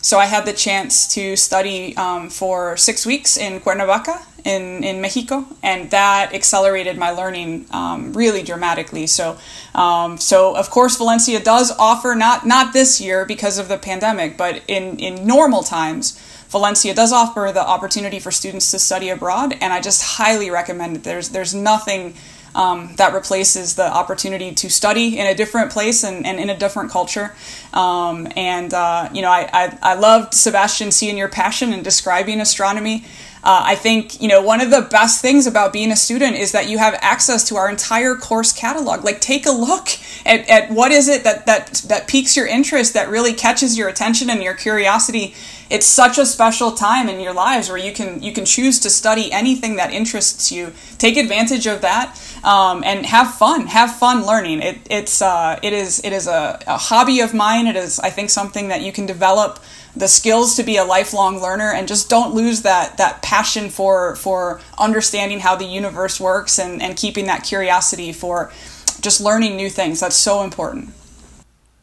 So 0.00 0.18
I 0.18 0.26
had 0.26 0.46
the 0.46 0.52
chance 0.52 1.12
to 1.14 1.36
study 1.36 1.96
um, 1.96 2.30
for 2.30 2.76
six 2.76 3.04
weeks 3.04 3.36
in 3.36 3.60
Cuernavaca 3.60 4.20
in, 4.44 4.84
in 4.84 5.00
Mexico, 5.00 5.44
and 5.62 5.90
that 5.90 6.32
accelerated 6.32 6.96
my 6.96 7.10
learning 7.10 7.66
um, 7.70 8.12
really 8.12 8.42
dramatically. 8.42 9.06
So, 9.06 9.36
um, 9.74 10.16
so 10.16 10.56
of 10.56 10.70
course, 10.70 10.96
Valencia 10.96 11.40
does 11.40 11.72
offer 11.78 12.14
not 12.14 12.46
not 12.46 12.72
this 12.72 13.00
year 13.00 13.26
because 13.26 13.58
of 13.58 13.68
the 13.68 13.78
pandemic, 13.78 14.36
but 14.36 14.62
in 14.68 14.98
in 14.98 15.26
normal 15.26 15.62
times, 15.62 16.18
Valencia 16.48 16.94
does 16.94 17.12
offer 17.12 17.50
the 17.52 17.66
opportunity 17.66 18.20
for 18.20 18.30
students 18.30 18.70
to 18.70 18.78
study 18.78 19.10
abroad, 19.10 19.56
and 19.60 19.72
I 19.72 19.80
just 19.80 20.02
highly 20.16 20.50
recommend 20.50 20.96
it. 20.96 21.02
There's 21.02 21.30
there's 21.30 21.54
nothing 21.54 22.14
um, 22.54 22.94
that 22.96 23.12
replaces 23.12 23.74
the 23.74 23.86
opportunity 23.86 24.52
to 24.52 24.68
study 24.68 25.18
in 25.18 25.26
a 25.26 25.34
different 25.34 25.72
place 25.72 26.04
and, 26.04 26.26
and 26.26 26.40
in 26.40 26.50
a 26.50 26.56
different 26.56 26.90
culture. 26.90 27.34
Um, 27.72 28.28
and, 28.36 28.72
uh, 28.72 29.08
you 29.12 29.22
know, 29.22 29.30
I, 29.30 29.48
I, 29.52 29.78
I 29.82 29.94
loved, 29.94 30.34
Sebastian, 30.34 30.90
seeing 30.90 31.16
your 31.16 31.28
passion 31.28 31.72
in 31.72 31.82
describing 31.82 32.40
astronomy. 32.40 33.04
Uh, 33.44 33.62
I 33.64 33.76
think, 33.76 34.20
you 34.20 34.26
know, 34.26 34.42
one 34.42 34.60
of 34.60 34.70
the 34.70 34.82
best 34.90 35.22
things 35.22 35.46
about 35.46 35.72
being 35.72 35.92
a 35.92 35.96
student 35.96 36.36
is 36.36 36.50
that 36.52 36.68
you 36.68 36.78
have 36.78 36.98
access 37.00 37.46
to 37.48 37.56
our 37.56 37.70
entire 37.70 38.16
course 38.16 38.52
catalog. 38.52 39.04
Like, 39.04 39.20
take 39.20 39.46
a 39.46 39.52
look 39.52 39.88
at, 40.26 40.48
at 40.48 40.70
what 40.72 40.90
is 40.90 41.06
it 41.08 41.22
that, 41.22 41.46
that, 41.46 41.66
that 41.86 42.08
piques 42.08 42.36
your 42.36 42.48
interest, 42.48 42.94
that 42.94 43.08
really 43.08 43.32
catches 43.32 43.78
your 43.78 43.88
attention 43.88 44.28
and 44.28 44.42
your 44.42 44.54
curiosity. 44.54 45.34
It's 45.70 45.86
such 45.86 46.18
a 46.18 46.26
special 46.26 46.72
time 46.72 47.08
in 47.08 47.20
your 47.20 47.32
lives 47.32 47.68
where 47.68 47.78
you 47.78 47.92
can, 47.92 48.22
you 48.22 48.32
can 48.32 48.44
choose 48.44 48.80
to 48.80 48.90
study 48.90 49.30
anything 49.30 49.76
that 49.76 49.92
interests 49.92 50.50
you. 50.50 50.72
Take 50.98 51.16
advantage 51.16 51.66
of 51.66 51.80
that 51.82 52.18
um, 52.44 52.82
and 52.84 53.06
have 53.06 53.34
fun. 53.34 53.66
Have 53.66 53.94
fun 53.96 54.26
learning. 54.26 54.62
It, 54.62 54.78
it's 54.90 55.22
uh, 55.22 55.58
it 55.62 55.72
is 55.72 56.04
it 56.04 56.12
is 56.12 56.26
a, 56.26 56.58
a 56.66 56.76
hobby 56.76 57.20
of 57.20 57.34
mine. 57.34 57.66
It 57.66 57.76
is 57.76 58.00
I 58.00 58.10
think 58.10 58.30
something 58.30 58.68
that 58.68 58.82
you 58.82 58.92
can 58.92 59.06
develop 59.06 59.60
the 59.96 60.08
skills 60.08 60.54
to 60.56 60.62
be 60.62 60.76
a 60.76 60.84
lifelong 60.84 61.40
learner 61.40 61.72
and 61.72 61.88
just 61.88 62.08
don't 62.08 62.34
lose 62.34 62.62
that 62.62 62.96
that 62.98 63.22
passion 63.22 63.70
for 63.70 64.16
for 64.16 64.60
understanding 64.78 65.40
how 65.40 65.56
the 65.56 65.64
universe 65.64 66.20
works 66.20 66.58
and, 66.58 66.80
and 66.82 66.96
keeping 66.96 67.26
that 67.26 67.42
curiosity 67.42 68.12
for 68.12 68.52
just 69.00 69.20
learning 69.20 69.56
new 69.56 69.70
things. 69.70 70.00
That's 70.00 70.16
so 70.16 70.42
important. 70.42 70.94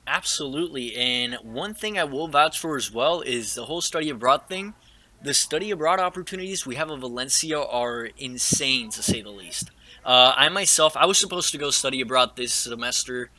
Absolutely. 0.07 0.95
And 0.95 1.35
one 1.41 1.73
thing 1.73 1.97
I 1.97 2.03
will 2.03 2.27
vouch 2.27 2.59
for 2.59 2.77
as 2.77 2.91
well 2.91 3.21
is 3.21 3.55
the 3.55 3.65
whole 3.65 3.81
study 3.81 4.09
abroad 4.09 4.47
thing. 4.47 4.75
The 5.21 5.33
study 5.33 5.71
abroad 5.71 5.99
opportunities 5.99 6.65
we 6.65 6.75
have 6.75 6.91
in 6.91 6.99
Valencia 6.99 7.59
are 7.59 8.09
insane 8.17 8.91
to 8.91 9.01
say 9.01 9.21
the 9.21 9.31
least. 9.31 9.71
Uh, 10.05 10.33
I 10.35 10.49
myself, 10.49 10.95
I 10.95 11.07
was 11.07 11.17
supposed 11.17 11.51
to 11.51 11.57
go 11.57 11.71
study 11.71 11.99
abroad 11.99 12.35
this 12.35 12.53
semester, 12.53 13.31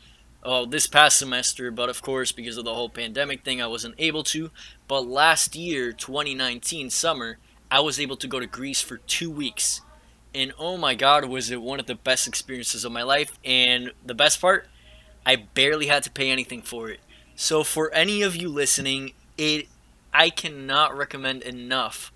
oh, 0.42 0.66
this 0.66 0.88
past 0.88 1.18
semester, 1.18 1.70
but 1.70 1.88
of 1.88 2.02
course, 2.02 2.32
because 2.32 2.56
of 2.56 2.64
the 2.64 2.74
whole 2.74 2.88
pandemic 2.88 3.44
thing, 3.44 3.62
I 3.62 3.68
wasn't 3.68 3.94
able 3.98 4.24
to. 4.24 4.50
But 4.88 5.06
last 5.06 5.54
year, 5.54 5.92
2019 5.92 6.90
summer, 6.90 7.38
I 7.70 7.80
was 7.80 8.00
able 8.00 8.16
to 8.16 8.26
go 8.26 8.40
to 8.40 8.46
Greece 8.46 8.80
for 8.80 8.96
two 8.98 9.30
weeks. 9.30 9.80
And 10.34 10.52
oh 10.58 10.76
my 10.76 10.96
god, 10.96 11.26
was 11.26 11.50
it 11.50 11.62
one 11.62 11.78
of 11.78 11.86
the 11.86 11.94
best 11.94 12.26
experiences 12.26 12.84
of 12.84 12.90
my 12.92 13.02
life. 13.02 13.38
And 13.44 13.92
the 14.04 14.14
best 14.14 14.40
part, 14.40 14.66
I 15.24 15.36
barely 15.36 15.86
had 15.86 16.02
to 16.02 16.10
pay 16.10 16.30
anything 16.30 16.62
for 16.62 16.90
it. 16.90 17.00
So 17.36 17.62
for 17.62 17.92
any 17.92 18.22
of 18.22 18.34
you 18.34 18.48
listening, 18.48 19.12
it 19.38 19.68
I 20.12 20.30
cannot 20.30 20.96
recommend 20.96 21.42
enough 21.42 22.10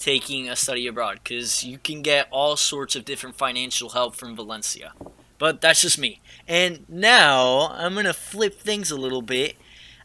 taking 0.00 0.48
a 0.48 0.56
study 0.56 0.86
abroad 0.86 1.20
because 1.22 1.62
you 1.62 1.78
can 1.78 2.02
get 2.02 2.26
all 2.30 2.56
sorts 2.56 2.96
of 2.96 3.04
different 3.04 3.36
financial 3.36 3.90
help 3.90 4.16
from 4.16 4.34
Valencia. 4.34 4.92
But 5.38 5.60
that's 5.60 5.82
just 5.82 5.98
me. 5.98 6.20
And 6.48 6.84
now 6.88 7.68
I'm 7.72 7.94
going 7.94 8.06
to 8.06 8.12
flip 8.12 8.60
things 8.60 8.90
a 8.90 8.96
little 8.96 9.22
bit. 9.22 9.56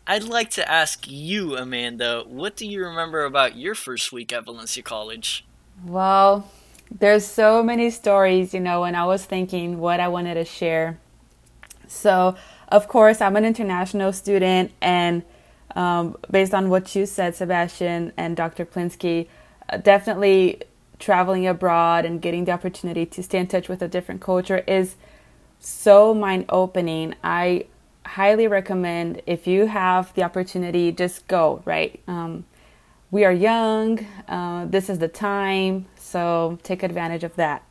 I'd 0.07 0.23
like 0.23 0.51
to 0.51 0.71
ask 0.71 1.07
you, 1.09 1.57
Amanda, 1.57 2.23
what 2.27 2.55
do 2.55 2.67
you 2.67 2.85
remember 2.85 3.25
about 3.25 3.55
your 3.55 3.73
first 3.73 4.11
week 4.11 4.31
at 4.31 4.45
Valencia 4.45 4.83
College? 4.83 5.43
Well, 5.83 6.49
there's 6.91 7.25
so 7.25 7.63
many 7.63 7.89
stories, 7.89 8.53
you 8.53 8.59
know, 8.59 8.83
and 8.83 8.95
I 8.95 9.05
was 9.05 9.25
thinking 9.25 9.79
what 9.79 9.99
I 9.99 10.07
wanted 10.07 10.35
to 10.35 10.45
share. 10.45 10.99
So, 11.87 12.35
of 12.69 12.87
course, 12.87 13.19
I'm 13.21 13.35
an 13.35 13.45
international 13.45 14.13
student, 14.13 14.71
and 14.81 15.23
um, 15.75 16.17
based 16.29 16.53
on 16.53 16.69
what 16.69 16.95
you 16.95 17.05
said, 17.05 17.35
Sebastian 17.35 18.13
and 18.15 18.37
Dr. 18.37 18.65
Plinske, 18.65 19.27
definitely 19.81 20.61
traveling 20.99 21.47
abroad 21.47 22.05
and 22.05 22.21
getting 22.21 22.45
the 22.45 22.51
opportunity 22.51 23.05
to 23.05 23.23
stay 23.23 23.39
in 23.39 23.47
touch 23.47 23.67
with 23.67 23.81
a 23.81 23.87
different 23.87 24.21
culture 24.21 24.59
is 24.67 24.95
so 25.59 26.13
mind 26.13 26.45
opening. 26.49 27.15
I 27.23 27.65
highly 28.05 28.47
recommend 28.47 29.21
if 29.25 29.47
you 29.47 29.67
have 29.67 30.13
the 30.13 30.23
opportunity, 30.23 30.91
just 30.91 31.27
go, 31.27 31.61
right? 31.65 31.99
Um, 32.07 32.45
we 33.11 33.23
are 33.25 33.31
young, 33.31 34.05
uh, 34.27 34.65
this 34.65 34.89
is 34.89 34.99
the 34.99 35.07
time, 35.07 35.85
so 35.95 36.59
take 36.63 36.83
advantage 36.83 37.23
of 37.23 37.35
that. 37.35 37.63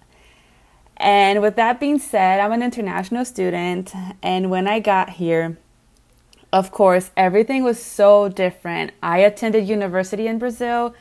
And 0.97 1.43
with 1.43 1.57
that 1.57 1.81
being 1.81 1.99
said, 1.99 2.41
I'm 2.41 2.53
an 2.53 2.63
international 2.63 3.25
student, 3.25 3.93
and 4.23 4.51
when 4.51 4.69
I 4.69 4.81
got 4.81 5.11
here, 5.11 5.59
of 6.53 6.71
course, 6.71 7.11
everything 7.17 7.65
was 7.65 7.83
so 7.83 8.29
different. 8.29 8.93
I 9.03 9.19
attended 9.19 9.69
university 9.69 10.29
in 10.29 10.39
Brazil 10.39 10.95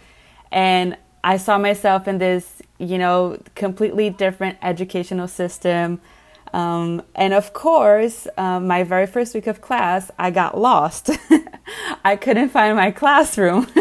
and 0.54 0.96
I 1.24 1.38
saw 1.38 1.58
myself 1.58 2.08
in 2.08 2.20
this, 2.20 2.62
you 2.78 2.98
know, 2.98 3.42
completely 3.56 4.10
different 4.10 4.58
educational 4.62 5.28
system. 5.28 6.00
Um, 6.54 7.02
and 7.16 7.34
of 7.34 7.54
course, 7.54 8.28
um, 8.38 8.68
my 8.68 8.84
very 8.84 9.08
first 9.08 9.34
week 9.34 9.48
of 9.48 9.60
class, 9.60 10.12
I 10.20 10.30
got 10.30 10.58
lost. 10.58 11.10
I 12.06 12.16
couldn't 12.16 12.50
find 12.50 12.78
my 12.78 12.92
classroom. 12.92 13.68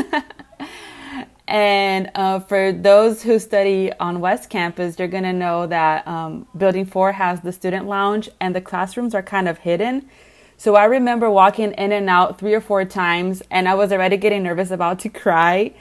And 1.49 2.11
uh, 2.15 2.39
for 2.41 2.73
those 2.73 3.23
who 3.23 3.39
study 3.39 3.93
on 4.01 4.21
West 4.21 4.49
Campus, 4.49 4.99
you're 4.99 5.07
going 5.07 5.25
to 5.25 5.35
know 5.35 5.67
that 5.67 6.09
um, 6.09 6.47
Building 6.57 6.87
4 6.87 7.13
has 7.13 7.43
the 7.43 7.53
student 7.53 7.87
lounge 7.87 8.31
and 8.41 8.57
the 8.57 8.63
classrooms 8.63 9.15
are 9.15 9.23
kind 9.23 9.47
of 9.47 9.59
hidden. 9.59 10.09
So 10.57 10.77
I 10.77 10.85
remember 10.85 11.29
walking 11.29 11.73
in 11.73 11.93
and 11.93 12.09
out 12.09 12.39
three 12.39 12.55
or 12.55 12.63
four 12.63 12.87
times, 12.87 13.43
and 13.51 13.69
I 13.69 13.75
was 13.75 13.93
already 13.93 14.17
getting 14.17 14.45
nervous 14.45 14.71
about 14.71 15.01
to 15.01 15.11
cry 15.11 15.75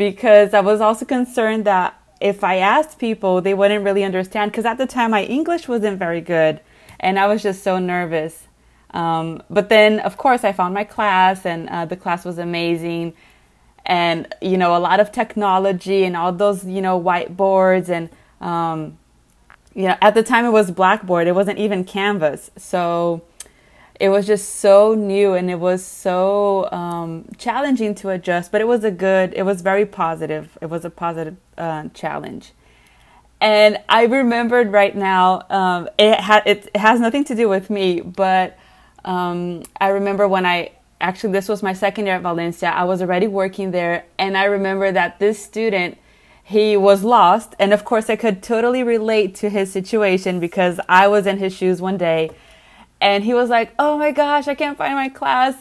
because 0.00 0.54
I 0.54 0.60
was 0.60 0.80
also 0.80 1.04
concerned 1.04 1.66
that 1.66 1.94
if 2.22 2.42
I 2.42 2.56
asked 2.56 2.98
people, 2.98 3.42
they 3.42 3.52
wouldn't 3.52 3.84
really 3.84 4.02
understand. 4.02 4.50
Because 4.50 4.64
at 4.64 4.78
the 4.78 4.86
time, 4.86 5.10
my 5.10 5.24
English 5.24 5.68
wasn't 5.68 5.98
very 5.98 6.22
good, 6.22 6.58
and 6.98 7.18
I 7.18 7.26
was 7.26 7.42
just 7.42 7.62
so 7.62 7.78
nervous. 7.78 8.48
Um, 8.92 9.42
but 9.50 9.68
then, 9.68 10.00
of 10.00 10.16
course, 10.16 10.42
I 10.42 10.52
found 10.52 10.72
my 10.72 10.84
class, 10.84 11.44
and 11.44 11.68
uh, 11.68 11.84
the 11.84 11.96
class 11.96 12.24
was 12.24 12.38
amazing. 12.38 13.12
And 13.84 14.34
you 14.40 14.56
know, 14.56 14.74
a 14.74 14.80
lot 14.80 15.00
of 15.00 15.12
technology 15.12 16.04
and 16.04 16.16
all 16.16 16.32
those 16.32 16.64
you 16.64 16.80
know 16.80 16.98
whiteboards 16.98 17.90
and 17.90 18.08
um, 18.40 18.96
you 19.74 19.82
know, 19.82 19.98
at 20.00 20.14
the 20.14 20.22
time 20.22 20.46
it 20.46 20.50
was 20.50 20.70
Blackboard. 20.70 21.26
It 21.26 21.34
wasn't 21.34 21.58
even 21.58 21.84
Canvas, 21.84 22.50
so 22.56 23.20
it 24.00 24.08
was 24.08 24.26
just 24.26 24.56
so 24.56 24.94
new 24.94 25.34
and 25.34 25.50
it 25.50 25.60
was 25.60 25.84
so 25.84 26.68
um, 26.72 27.26
challenging 27.36 27.94
to 27.96 28.08
adjust. 28.08 28.50
But 28.50 28.62
it 28.62 28.66
was 28.66 28.82
a 28.82 28.90
good. 28.90 29.34
It 29.34 29.42
was 29.42 29.60
very 29.60 29.84
positive. 29.84 30.56
It 30.62 30.70
was 30.70 30.86
a 30.86 30.90
positive 30.90 31.36
uh, 31.58 31.88
challenge. 31.92 32.52
And 33.42 33.78
I 33.88 34.04
remembered 34.04 34.72
right 34.72 34.94
now, 34.94 35.42
um, 35.48 35.88
it, 35.98 36.20
ha- 36.20 36.42
it, 36.44 36.74
has 36.76 37.00
nothing 37.00 37.24
to 37.24 37.34
do 37.34 37.48
with 37.48 37.70
me, 37.70 38.00
but 38.00 38.58
um, 39.02 39.62
I 39.80 39.88
remember 39.88 40.28
when 40.28 40.44
I 40.44 40.72
actually, 41.00 41.32
this 41.32 41.48
was 41.48 41.62
my 41.62 41.72
second 41.72 42.04
year 42.04 42.16
at 42.16 42.22
Valencia, 42.22 42.68
I 42.68 42.84
was 42.84 43.00
already 43.00 43.26
working 43.26 43.70
there, 43.70 44.04
and 44.18 44.36
I 44.36 44.44
remember 44.44 44.92
that 44.92 45.20
this 45.20 45.42
student, 45.42 45.96
he 46.44 46.76
was 46.76 47.02
lost, 47.02 47.54
and 47.58 47.72
of 47.72 47.82
course, 47.82 48.10
I 48.10 48.16
could 48.16 48.42
totally 48.42 48.82
relate 48.82 49.34
to 49.36 49.48
his 49.48 49.72
situation 49.72 50.38
because 50.38 50.78
I 50.86 51.08
was 51.08 51.26
in 51.26 51.38
his 51.38 51.54
shoes 51.54 51.80
one 51.80 51.96
day, 51.96 52.32
and 53.00 53.24
he 53.24 53.34
was 53.34 53.48
like, 53.48 53.72
Oh 53.78 53.98
my 53.98 54.12
gosh, 54.12 54.48
I 54.48 54.54
can't 54.54 54.76
find 54.76 54.94
my 54.94 55.08
class. 55.08 55.54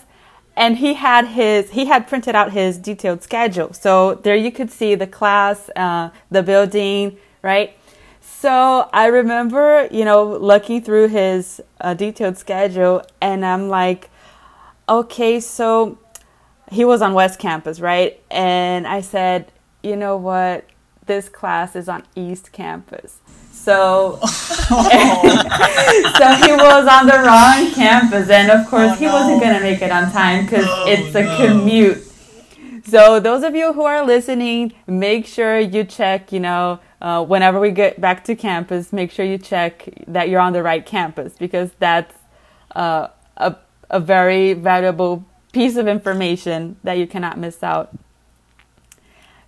And 0.55 0.77
he 0.77 0.95
had 0.95 1.27
his, 1.27 1.71
he 1.71 1.85
had 1.85 2.07
printed 2.07 2.35
out 2.35 2.51
his 2.51 2.77
detailed 2.77 3.23
schedule. 3.23 3.71
So 3.73 4.15
there 4.15 4.35
you 4.35 4.51
could 4.51 4.71
see 4.71 4.93
the 4.95 5.07
class, 5.07 5.69
uh, 5.75 6.09
the 6.29 6.43
building, 6.43 7.17
right? 7.41 7.77
So 8.19 8.89
I 8.93 9.07
remember, 9.07 9.87
you 9.91 10.05
know, 10.05 10.37
looking 10.37 10.81
through 10.81 11.09
his 11.09 11.61
uh, 11.81 11.93
detailed 11.93 12.37
schedule, 12.37 13.03
and 13.21 13.45
I'm 13.45 13.67
like, 13.69 14.09
okay, 14.87 15.39
so 15.39 15.97
he 16.71 16.85
was 16.85 17.01
on 17.01 17.13
West 17.13 17.39
Campus, 17.39 17.79
right? 17.79 18.21
And 18.31 18.87
I 18.87 19.01
said, 19.01 19.51
you 19.83 19.95
know 19.95 20.15
what? 20.17 20.65
This 21.05 21.27
class 21.27 21.75
is 21.75 21.89
on 21.89 22.03
East 22.15 22.51
Campus. 22.51 23.19
So, 23.63 24.19
so 24.23 24.77
he 24.77 26.51
was 26.53 26.87
on 26.87 27.05
the 27.07 27.21
wrong 27.23 27.71
campus, 27.73 28.29
and 28.29 28.49
of 28.49 28.65
course, 28.67 28.91
oh, 28.91 28.95
he 28.95 29.05
no. 29.05 29.13
wasn't 29.13 29.41
gonna 29.41 29.59
make 29.59 29.81
it 29.81 29.91
on 29.91 30.09
time 30.11 30.45
because 30.45 30.65
oh, 30.67 30.85
it's 30.87 31.13
a 31.13 31.23
no. 31.23 31.37
commute. 31.37 32.03
So, 32.85 33.19
those 33.19 33.43
of 33.43 33.55
you 33.55 33.73
who 33.73 33.83
are 33.83 34.05
listening, 34.05 34.73
make 34.87 35.25
sure 35.25 35.59
you 35.59 35.83
check, 35.83 36.31
you 36.31 36.39
know, 36.39 36.79
uh, 37.01 37.23
whenever 37.23 37.59
we 37.59 37.71
get 37.71 38.01
back 38.01 38.23
to 38.25 38.35
campus, 38.35 38.91
make 38.91 39.11
sure 39.11 39.25
you 39.25 39.37
check 39.37 39.89
that 40.07 40.29
you're 40.29 40.39
on 40.39 40.53
the 40.53 40.63
right 40.63 40.85
campus 40.85 41.33
because 41.37 41.71
that's 41.79 42.15
uh, 42.75 43.09
a, 43.37 43.55
a 43.89 43.99
very 43.99 44.53
valuable 44.53 45.25
piece 45.51 45.75
of 45.75 45.87
information 45.87 46.77
that 46.83 46.97
you 46.97 47.05
cannot 47.05 47.37
miss 47.37 47.61
out. 47.61 47.91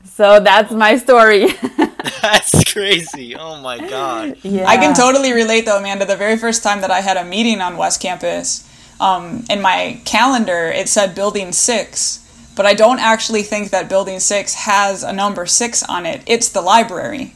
So 0.04 0.40
that's 0.40 0.72
my 0.72 0.98
story. 0.98 1.48
that's 2.22 2.64
crazy. 2.72 3.36
Oh 3.36 3.60
my 3.62 3.78
God. 3.78 4.38
Yeah. 4.44 4.68
I 4.68 4.78
can 4.78 4.94
totally 4.94 5.34
relate 5.34 5.66
though, 5.66 5.78
Amanda. 5.78 6.06
The 6.06 6.16
very 6.16 6.38
first 6.38 6.64
time 6.64 6.82
that 6.82 6.92
I 6.92 7.02
had 7.02 7.18
a 7.18 7.26
meeting 7.26 7.62
on 7.62 7.78
West 7.78 8.02
Campus, 8.02 8.68
um, 9.00 9.44
in 9.50 9.62
my 9.62 10.00
calendar, 10.06 10.70
it 10.70 10.88
said 10.88 11.16
building 11.16 11.52
six 11.52 12.22
but 12.56 12.66
I 12.66 12.74
don't 12.74 13.00
actually 13.00 13.44
think 13.44 13.72
that 13.72 13.90
building 13.90 14.20
six 14.20 14.54
has 14.54 15.04
a 15.04 15.14
number 15.14 15.46
six 15.46 15.84
on 15.84 16.06
it. 16.06 16.22
It's 16.26 16.50
the 16.50 16.62
library. 16.62 17.34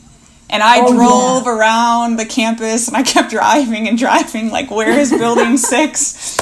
And 0.49 0.61
I 0.61 0.81
oh, 0.81 0.93
drove 0.93 1.45
yeah. 1.45 1.57
around 1.57 2.17
the 2.17 2.25
campus 2.25 2.87
and 2.87 2.95
I 2.95 3.03
kept 3.03 3.31
driving 3.31 3.87
and 3.87 3.97
driving, 3.97 4.51
like, 4.51 4.69
where 4.69 4.91
is 4.91 5.11
building 5.11 5.57
six? 5.73 5.99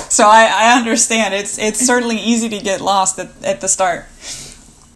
So 0.10 0.28
I, 0.28 0.52
I 0.54 0.78
understand. 0.78 1.34
It's 1.34 1.58
it's 1.58 1.80
certainly 1.80 2.18
easy 2.18 2.50
to 2.50 2.60
get 2.60 2.82
lost 2.82 3.20
at, 3.20 3.30
at 3.44 3.62
the 3.62 3.68
start. 3.68 4.06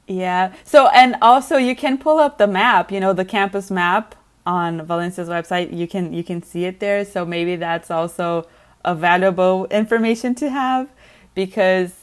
Yeah. 0.08 0.54
So, 0.63 0.88
and 0.88 1.17
also 1.22 1.58
you 1.58 1.76
can 1.76 1.98
pull 1.98 2.17
up 2.17 2.38
the 2.38 2.48
map, 2.48 2.91
you 2.91 3.00
know, 3.00 3.13
the 3.13 3.26
campus 3.26 3.70
map 3.70 4.15
on 4.46 4.86
Valencia's 4.86 5.28
website. 5.28 5.76
You 5.76 5.88
can, 5.88 6.13
you 6.13 6.24
can 6.24 6.41
see 6.41 6.65
it 6.65 6.80
there. 6.80 7.04
So 7.04 7.26
maybe 7.26 7.58
that's 7.58 7.91
also 7.91 8.48
a 8.86 8.96
valuable 8.96 9.65
information 9.65 10.34
to 10.36 10.50
have 10.50 10.89
because, 11.36 11.93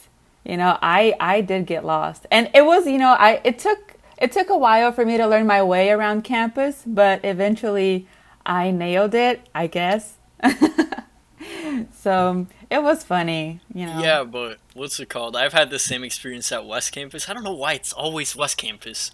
you 0.43 0.57
know, 0.57 0.77
I, 0.81 1.15
I 1.19 1.41
did 1.41 1.65
get 1.65 1.83
lost 1.83 2.27
and 2.31 2.49
it 2.53 2.63
was, 2.63 2.85
you 2.85 2.99
know, 2.99 3.13
I, 3.13 3.41
it 3.43 3.57
took 3.57 3.95
it 4.17 4.31
took 4.31 4.49
a 4.49 4.57
while 4.57 4.91
for 4.91 5.05
me 5.05 5.17
to 5.17 5.27
learn 5.27 5.45
my 5.45 5.61
way 5.61 5.89
around 5.89 6.23
campus, 6.23 6.83
but 6.85 7.19
eventually 7.25 8.07
I 8.45 8.71
nailed 8.71 9.13
it, 9.13 9.41
I 9.53 9.67
guess. 9.67 10.15
so 12.05 12.45
it 12.69 12.83
was 12.83 13.03
funny, 13.03 13.61
you 13.73 13.87
know. 13.87 13.99
Yeah, 13.99 14.23
but 14.23 14.59
what's 14.75 14.99
it 14.99 15.09
called? 15.09 15.35
I've 15.35 15.53
had 15.53 15.71
the 15.71 15.79
same 15.79 16.03
experience 16.03 16.51
at 16.51 16.63
West 16.63 16.91
Campus. 16.91 17.27
I 17.27 17.33
don't 17.33 17.43
know 17.43 17.55
why 17.55 17.73
it's 17.73 17.91
always 17.91 18.35
West 18.35 18.57
Campus. 18.57 19.09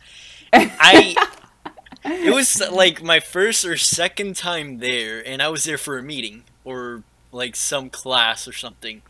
I 0.52 1.16
it 2.04 2.34
was 2.34 2.62
like 2.70 3.02
my 3.02 3.22
first 3.22 3.64
or 3.64 3.78
second 3.78 4.36
time 4.36 4.80
there, 4.80 5.26
and 5.26 5.42
I 5.42 5.48
was 5.48 5.64
there 5.64 5.78
for 5.78 5.98
a 5.98 6.04
meeting 6.04 6.44
or 6.66 7.04
like 7.32 7.56
some 7.56 7.90
class 7.90 8.46
or 8.46 8.52
something. 8.52 9.04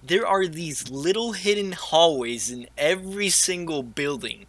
There 0.00 0.24
are 0.24 0.46
these 0.46 0.88
little 0.88 1.32
hidden 1.32 1.72
hallways 1.72 2.52
in 2.52 2.68
every 2.78 3.30
single 3.30 3.82
building 3.82 4.46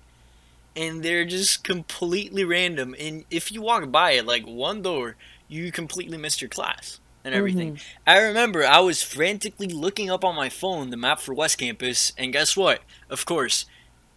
and 0.75 1.01
they're 1.01 1.25
just 1.25 1.63
completely 1.63 2.43
random. 2.43 2.93
And 2.99 3.23
if 3.31 3.51
you 3.51 3.63
walk 3.63 3.89
by 3.89 4.11
it, 4.11 4.27
like 4.27 4.45
one 4.45 4.83
door, 4.83 5.15
you 5.47 5.71
completely 5.71 6.17
missed 6.19 6.39
your 6.39 6.49
class 6.49 6.99
and 7.25 7.33
everything. 7.33 7.75
Mm-hmm. 7.75 8.09
I 8.09 8.19
remember 8.19 8.63
I 8.63 8.79
was 8.79 9.03
frantically 9.03 9.67
looking 9.67 10.09
up 10.09 10.23
on 10.23 10.35
my 10.35 10.47
phone 10.47 10.91
the 10.91 10.97
map 10.97 11.19
for 11.19 11.33
West 11.33 11.57
Campus, 11.57 12.13
and 12.17 12.31
guess 12.31 12.55
what? 12.55 12.81
Of 13.09 13.25
course, 13.25 13.65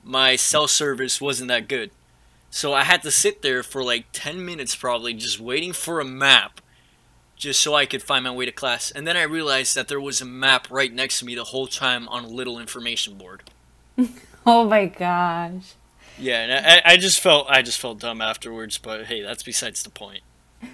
my 0.05 0.37
cell 0.37 0.68
service 0.68 1.21
wasn't 1.21 1.49
that 1.49 1.66
good. 1.68 1.90
So 2.51 2.73
I 2.75 2.85
had 2.85 3.03
to 3.03 3.11
sit 3.11 3.42
there 3.42 3.62
for 3.62 3.83
like 3.83 4.07
10 4.12 4.44
minutes 4.44 4.77
probably 4.77 5.14
just 5.14 5.40
waiting 5.40 5.73
for 5.73 6.01
a 6.01 6.05
map 6.05 6.61
just 7.35 7.61
so 7.61 7.75
I 7.75 7.87
could 7.87 8.03
find 8.03 8.25
my 8.25 8.31
way 8.31 8.47
to 8.47 8.53
class. 8.53 8.90
And 8.90 9.07
then 9.07 9.16
I 9.16 9.23
realized 9.23 9.75
that 9.75 9.88
there 9.88 10.01
was 10.01 10.21
a 10.21 10.27
map 10.27 10.66
right 10.71 10.92
next 10.92 11.21
to 11.21 11.25
me 11.25 11.35
the 11.35 11.44
whole 11.44 11.66
time 11.66 12.09
on 12.09 12.25
a 12.25 12.29
little 12.29 12.59
information 12.59 13.16
board. 13.16 13.42
oh 14.47 14.64
my 14.64 14.87
gosh. 14.87 15.75
Yeah, 16.18 16.42
and 16.42 16.66
I, 16.66 16.92
I 16.92 16.97
just 16.97 17.21
felt 17.21 17.47
I 17.49 17.62
just 17.62 17.79
felt 17.79 18.01
dumb 18.01 18.21
afterwards, 18.21 18.77
but 18.77 19.07
hey, 19.07 19.23
that's 19.23 19.44
besides 19.44 19.83
the 19.83 19.90
point. 19.90 20.23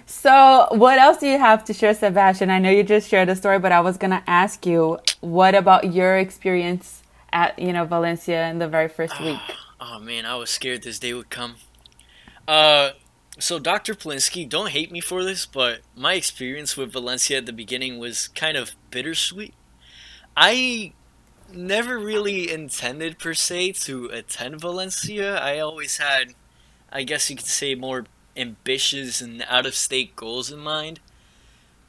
So, 0.05 0.67
what 0.71 0.97
else 0.97 1.17
do 1.17 1.27
you 1.27 1.37
have 1.37 1.63
to 1.65 1.73
share, 1.73 1.93
Sebastian? 1.93 2.49
I 2.49 2.59
know 2.59 2.69
you 2.69 2.83
just 2.83 3.09
shared 3.09 3.29
a 3.29 3.35
story, 3.35 3.59
but 3.59 3.71
I 3.71 3.81
was 3.81 3.97
gonna 3.97 4.23
ask 4.27 4.65
you, 4.65 4.99
what 5.21 5.55
about 5.55 5.93
your 5.93 6.17
experience 6.17 7.03
at 7.31 7.57
you 7.59 7.73
know 7.73 7.85
Valencia 7.85 8.47
in 8.47 8.59
the 8.59 8.67
very 8.67 8.87
first 8.87 9.19
week? 9.21 9.39
oh 9.79 9.99
man, 9.99 10.25
I 10.25 10.35
was 10.35 10.49
scared 10.49 10.83
this 10.83 10.99
day 10.99 11.13
would 11.13 11.29
come. 11.29 11.55
Uh, 12.47 12.91
so 13.37 13.59
Dr. 13.59 13.93
Polinsky, 13.93 14.47
don't 14.47 14.69
hate 14.69 14.91
me 14.91 15.01
for 15.01 15.23
this, 15.23 15.45
but 15.45 15.81
my 15.95 16.13
experience 16.13 16.77
with 16.77 16.93
Valencia 16.93 17.37
at 17.37 17.45
the 17.45 17.53
beginning 17.53 17.99
was 17.99 18.29
kind 18.29 18.55
of 18.55 18.71
bittersweet. 18.91 19.53
I 20.37 20.93
never 21.51 21.99
really 21.99 22.51
intended 22.51 23.19
per 23.19 23.33
se 23.33 23.73
to 23.73 24.05
attend 24.07 24.61
Valencia. 24.61 25.37
I 25.37 25.59
always 25.59 25.97
had, 25.97 26.33
I 26.91 27.03
guess 27.03 27.29
you 27.29 27.35
could 27.35 27.45
say, 27.45 27.75
more 27.75 28.05
ambitious 28.35 29.21
and 29.21 29.45
out 29.47 29.65
of 29.65 29.75
state 29.75 30.15
goals 30.15 30.51
in 30.51 30.59
mind. 30.59 30.99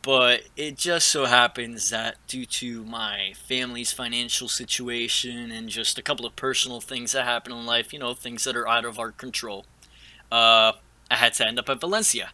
But 0.02 0.42
it 0.56 0.76
just 0.76 1.08
so 1.08 1.24
happens 1.24 1.90
that 1.90 2.16
due 2.28 2.46
to 2.46 2.84
my 2.84 3.32
family's 3.48 3.92
financial 3.92 4.46
situation 4.48 5.50
and 5.50 5.68
just 5.68 5.98
a 5.98 6.02
couple 6.02 6.24
of 6.24 6.36
personal 6.36 6.80
things 6.80 7.10
that 7.10 7.24
happen 7.24 7.52
in 7.52 7.66
life, 7.66 7.92
you 7.92 7.98
know, 7.98 8.14
things 8.14 8.44
that 8.44 8.56
are 8.56 8.68
out 8.68 8.84
of 8.84 9.00
our 9.00 9.10
control, 9.10 9.66
uh, 10.30 10.72
I 11.10 11.16
had 11.16 11.34
to 11.34 11.46
end 11.48 11.58
up 11.58 11.68
at 11.68 11.80
Valencia. 11.80 12.30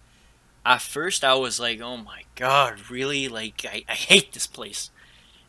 At 0.67 0.83
first, 0.83 1.25
I 1.25 1.35
was 1.35 1.59
like, 1.59 1.81
oh 1.81 1.97
my 1.97 2.25
god, 2.35 2.91
really? 2.91 3.27
Like, 3.27 3.65
I, 3.65 3.85
I 3.89 3.95
hate 3.95 4.35
this 4.35 4.47
place. 4.47 4.91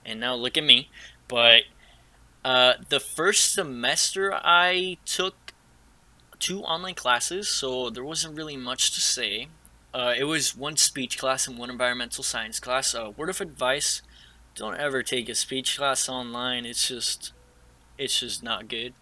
And 0.06 0.22
now 0.22 0.34
look 0.36 0.58
at 0.58 0.64
me. 0.64 0.90
But 1.28 1.64
uh, 2.46 2.76
the 2.88 3.02
first 3.02 3.54
semester 3.54 4.34
I 4.34 4.98
took 5.06 5.43
two 6.44 6.62
online 6.64 6.94
classes, 6.94 7.48
so 7.48 7.90
there 7.90 8.04
wasn't 8.04 8.36
really 8.36 8.58
much 8.58 8.94
to 8.94 9.00
say. 9.00 9.48
Uh, 9.94 10.14
it 10.18 10.26
was 10.26 10.58
one 10.58 10.76
speech 10.76 11.18
class 11.18 11.48
and 11.48 11.58
one 11.58 11.70
environmental 11.70 12.22
science 12.22 12.60
class. 12.60 12.94
Uh, 12.94 13.12
word 13.16 13.30
of 13.30 13.40
advice: 13.40 14.02
don't 14.54 14.76
ever 14.78 15.02
take 15.02 15.30
a 15.30 15.36
speech 15.36 15.78
class 15.78 16.10
online. 16.10 16.66
It's 16.66 16.86
just, 16.90 17.32
it's 17.98 18.20
just 18.20 18.44
not 18.44 18.68
good. 18.68 18.94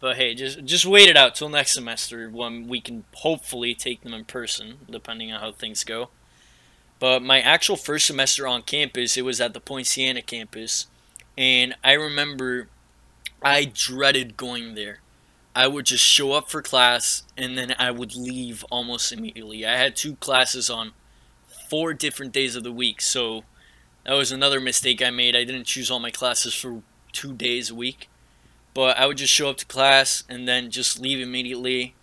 But 0.00 0.16
hey, 0.16 0.34
just 0.34 0.64
just 0.64 0.86
wait 0.86 1.08
it 1.08 1.16
out 1.16 1.36
till 1.36 1.48
next 1.48 1.74
semester 1.74 2.28
when 2.30 2.66
we 2.66 2.80
can 2.80 3.04
hopefully 3.14 3.74
take 3.74 4.02
them 4.02 4.14
in 4.14 4.24
person, 4.24 4.78
depending 4.90 5.32
on 5.32 5.40
how 5.40 5.52
things 5.52 5.84
go. 5.84 6.10
But 6.98 7.22
my 7.22 7.40
actual 7.40 7.76
first 7.76 8.06
semester 8.06 8.44
on 8.44 8.62
campus, 8.62 9.16
it 9.16 9.24
was 9.24 9.40
at 9.40 9.54
the 9.54 9.60
Poinciana 9.60 10.22
campus, 10.22 10.88
and 11.36 11.76
I 11.84 11.92
remember 11.92 12.68
I 13.40 13.70
dreaded 13.72 14.36
going 14.36 14.74
there. 14.74 14.98
I 15.58 15.66
would 15.66 15.86
just 15.86 16.04
show 16.04 16.34
up 16.34 16.48
for 16.48 16.62
class 16.62 17.24
and 17.36 17.58
then 17.58 17.74
I 17.80 17.90
would 17.90 18.14
leave 18.14 18.64
almost 18.70 19.10
immediately. 19.10 19.66
I 19.66 19.76
had 19.76 19.96
two 19.96 20.14
classes 20.14 20.70
on 20.70 20.92
four 21.68 21.94
different 21.94 22.30
days 22.30 22.54
of 22.54 22.62
the 22.62 22.70
week, 22.70 23.00
so 23.00 23.42
that 24.04 24.12
was 24.12 24.30
another 24.30 24.60
mistake 24.60 25.02
I 25.02 25.10
made. 25.10 25.34
I 25.34 25.42
didn't 25.42 25.64
choose 25.64 25.90
all 25.90 25.98
my 25.98 26.12
classes 26.12 26.54
for 26.54 26.82
two 27.10 27.32
days 27.32 27.70
a 27.70 27.74
week. 27.74 28.08
But 28.72 28.96
I 28.98 29.06
would 29.06 29.16
just 29.16 29.34
show 29.34 29.50
up 29.50 29.56
to 29.56 29.66
class 29.66 30.22
and 30.28 30.46
then 30.46 30.70
just 30.70 31.00
leave 31.00 31.18
immediately. 31.18 31.96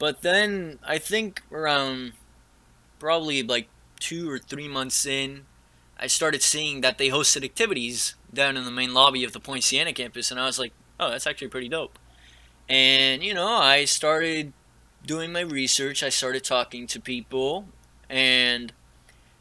But 0.00 0.22
then 0.22 0.80
I 0.84 0.98
think 0.98 1.40
around 1.52 2.14
probably 2.98 3.44
like 3.44 3.68
two 4.00 4.28
or 4.28 4.40
three 4.40 4.66
months 4.66 5.06
in, 5.06 5.46
I 6.00 6.08
started 6.08 6.42
seeing 6.42 6.80
that 6.80 6.98
they 6.98 7.10
hosted 7.10 7.44
activities 7.44 8.16
down 8.34 8.56
in 8.56 8.64
the 8.64 8.72
main 8.72 8.92
lobby 8.92 9.22
of 9.22 9.32
the 9.32 9.38
Poinciana 9.38 9.92
campus, 9.92 10.32
and 10.32 10.40
I 10.40 10.46
was 10.46 10.58
like, 10.58 10.72
oh, 10.98 11.10
that's 11.10 11.28
actually 11.28 11.46
pretty 11.46 11.68
dope. 11.68 11.96
And, 12.72 13.22
you 13.22 13.34
know, 13.34 13.48
I 13.48 13.84
started 13.84 14.54
doing 15.04 15.30
my 15.30 15.42
research, 15.42 16.02
I 16.02 16.08
started 16.08 16.42
talking 16.42 16.86
to 16.86 16.98
people, 16.98 17.66
and 18.08 18.72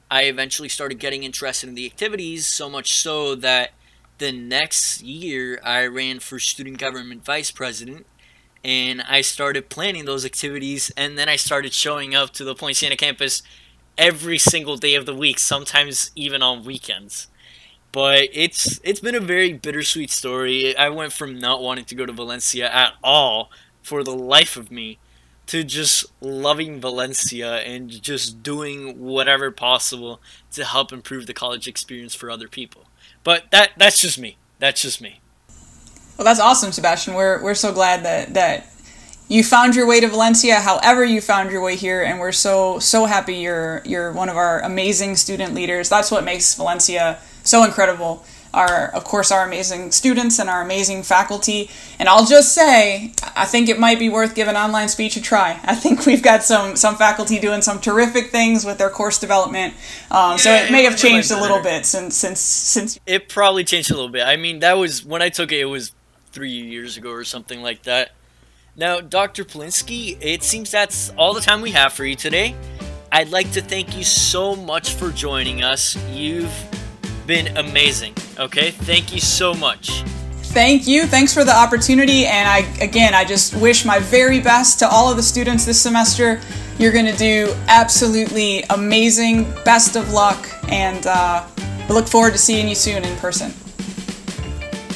I 0.09 0.23
eventually 0.23 0.67
started 0.67 0.99
getting 0.99 1.23
interested 1.23 1.69
in 1.69 1.75
the 1.75 1.85
activities, 1.85 2.45
so 2.45 2.69
much 2.69 2.91
so 2.91 3.35
that 3.35 3.71
the 4.17 4.33
next 4.33 5.01
year 5.01 5.61
I 5.63 5.85
ran 5.85 6.19
for 6.19 6.39
student 6.39 6.77
government 6.77 7.23
vice 7.23 7.51
president 7.51 8.05
and 8.65 9.01
I 9.03 9.21
started 9.21 9.69
planning 9.69 10.03
those 10.03 10.25
activities 10.25 10.91
and 10.97 11.17
then 11.17 11.29
I 11.29 11.37
started 11.37 11.71
showing 11.71 12.13
up 12.13 12.31
to 12.33 12.43
the 12.43 12.53
Poinciana 12.53 12.97
campus 12.97 13.43
every 13.97 14.39
single 14.39 14.75
day 14.75 14.93
of 14.95 15.05
the 15.05 15.15
week, 15.15 15.39
sometimes 15.39 16.11
even 16.17 16.43
on 16.43 16.65
weekends. 16.65 17.27
But 17.91 18.29
it's 18.31 18.79
it's 18.83 18.99
been 18.99 19.15
a 19.15 19.19
very 19.19 19.53
bittersweet 19.53 20.11
story. 20.11 20.75
I 20.77 20.89
went 20.89 21.13
from 21.13 21.37
not 21.37 21.61
wanting 21.61 21.85
to 21.85 21.95
go 21.95 22.05
to 22.05 22.13
Valencia 22.13 22.73
at 22.73 22.93
all 23.03 23.51
for 23.81 24.03
the 24.03 24.15
life 24.15 24.55
of 24.55 24.71
me 24.71 24.99
to 25.47 25.63
just 25.63 26.05
loving 26.21 26.79
Valencia 26.79 27.57
and 27.57 27.89
just 27.89 28.41
doing 28.41 28.99
whatever 28.99 29.51
possible 29.51 30.21
to 30.51 30.63
help 30.63 30.93
improve 30.93 31.27
the 31.27 31.33
college 31.33 31.67
experience 31.67 32.15
for 32.15 32.31
other 32.31 32.47
people. 32.47 32.85
But 33.23 33.51
that 33.51 33.71
that's 33.77 33.99
just 33.99 34.17
me. 34.17 34.37
That's 34.59 34.81
just 34.81 35.01
me. 35.01 35.19
Well, 36.17 36.25
that's 36.25 36.39
awesome, 36.39 36.71
Sebastian. 36.71 37.15
We're 37.15 37.43
we're 37.43 37.55
so 37.55 37.73
glad 37.73 38.05
that 38.05 38.33
that 38.35 38.67
you 39.27 39.43
found 39.43 39.75
your 39.75 39.87
way 39.87 39.99
to 39.99 40.07
Valencia, 40.07 40.59
however 40.59 41.03
you 41.03 41.19
found 41.19 41.51
your 41.51 41.61
way 41.61 41.75
here, 41.75 42.03
and 42.03 42.19
we're 42.19 42.31
so 42.31 42.79
so 42.79 43.05
happy 43.05 43.35
you're 43.35 43.81
you're 43.85 44.11
one 44.13 44.29
of 44.29 44.37
our 44.37 44.61
amazing 44.61 45.15
student 45.15 45.53
leaders. 45.53 45.89
That's 45.89 46.11
what 46.11 46.23
makes 46.23 46.53
Valencia 46.55 47.19
so 47.43 47.63
incredible. 47.63 48.23
Our 48.53 48.87
of 48.93 49.05
course 49.05 49.31
our 49.31 49.45
amazing 49.45 49.91
students 49.91 50.37
and 50.37 50.49
our 50.49 50.61
amazing 50.61 51.03
faculty. 51.03 51.69
And 51.99 52.09
i'll 52.09 52.25
just 52.25 52.53
say 52.53 53.13
i 53.33 53.45
think 53.45 53.69
it 53.69 53.79
might 53.79 53.97
be 53.97 54.09
worth 54.09 54.35
giving 54.35 54.57
online 54.57 54.89
speech 54.89 55.15
a 55.15 55.21
try. 55.21 55.59
I 55.63 55.73
think 55.75 56.05
we've 56.05 56.21
got 56.21 56.43
some 56.43 56.75
some 56.75 56.95
faculty 56.95 57.39
doing 57.39 57.61
some 57.61 57.79
terrific 57.79 58.27
things 58.29 58.65
with 58.65 58.77
their 58.77 58.89
course 58.89 59.19
development. 59.19 59.73
Um, 60.11 60.31
yeah, 60.31 60.35
so 60.37 60.53
it 60.53 60.71
may 60.71 60.83
have 60.83 60.97
changed 60.97 61.31
a 61.31 61.39
little 61.39 61.61
bit 61.63 61.85
since 61.85 62.17
since 62.17 62.41
since 62.41 62.99
it 63.05 63.29
probably 63.29 63.63
changed 63.63 63.89
a 63.89 63.93
little 63.93 64.09
bit. 64.09 64.23
I 64.27 64.35
mean 64.35 64.59
that 64.59 64.73
was 64.77 65.05
when 65.05 65.21
i 65.21 65.29
took 65.29 65.53
it 65.53 65.59
it 65.61 65.65
was 65.65 65.93
three 66.33 66.51
years 66.51 66.97
ago 66.97 67.11
or 67.11 67.23
something 67.23 67.61
like 67.61 67.83
that. 67.83 68.11
Now 68.75 68.99
dr 68.99 69.45
polinsky 69.45 70.17
it 70.19 70.43
seems 70.43 70.71
that's 70.71 71.09
all 71.11 71.33
the 71.33 71.41
time 71.41 71.61
we 71.61 71.71
have 71.71 71.93
for 71.93 72.03
you 72.03 72.15
today. 72.15 72.53
I'd 73.13 73.29
like 73.29 73.51
to 73.53 73.61
thank 73.61 73.97
you 73.97 74.05
so 74.05 74.55
much 74.55 74.93
for 74.93 75.11
joining 75.11 75.63
us. 75.63 75.97
You've 76.11 76.53
been 77.31 77.55
amazing. 77.55 78.13
Okay, 78.37 78.71
thank 78.71 79.13
you 79.13 79.21
so 79.21 79.53
much. 79.53 80.01
Thank 80.51 80.85
you. 80.85 81.05
Thanks 81.05 81.33
for 81.33 81.45
the 81.45 81.55
opportunity. 81.55 82.25
And 82.25 82.45
I, 82.45 82.57
again, 82.83 83.13
I 83.13 83.23
just 83.23 83.55
wish 83.55 83.85
my 83.85 83.99
very 83.99 84.41
best 84.41 84.79
to 84.79 84.89
all 84.89 85.09
of 85.09 85.15
the 85.15 85.23
students 85.23 85.63
this 85.63 85.81
semester. 85.81 86.41
You're 86.77 86.91
going 86.91 87.05
to 87.05 87.15
do 87.15 87.55
absolutely 87.69 88.63
amazing. 88.63 89.49
Best 89.63 89.95
of 89.95 90.11
luck. 90.11 90.45
And 90.67 91.07
uh, 91.07 91.47
I 91.47 91.87
look 91.87 92.05
forward 92.05 92.33
to 92.33 92.37
seeing 92.37 92.67
you 92.67 92.75
soon 92.75 93.05
in 93.05 93.15
person. 93.15 93.51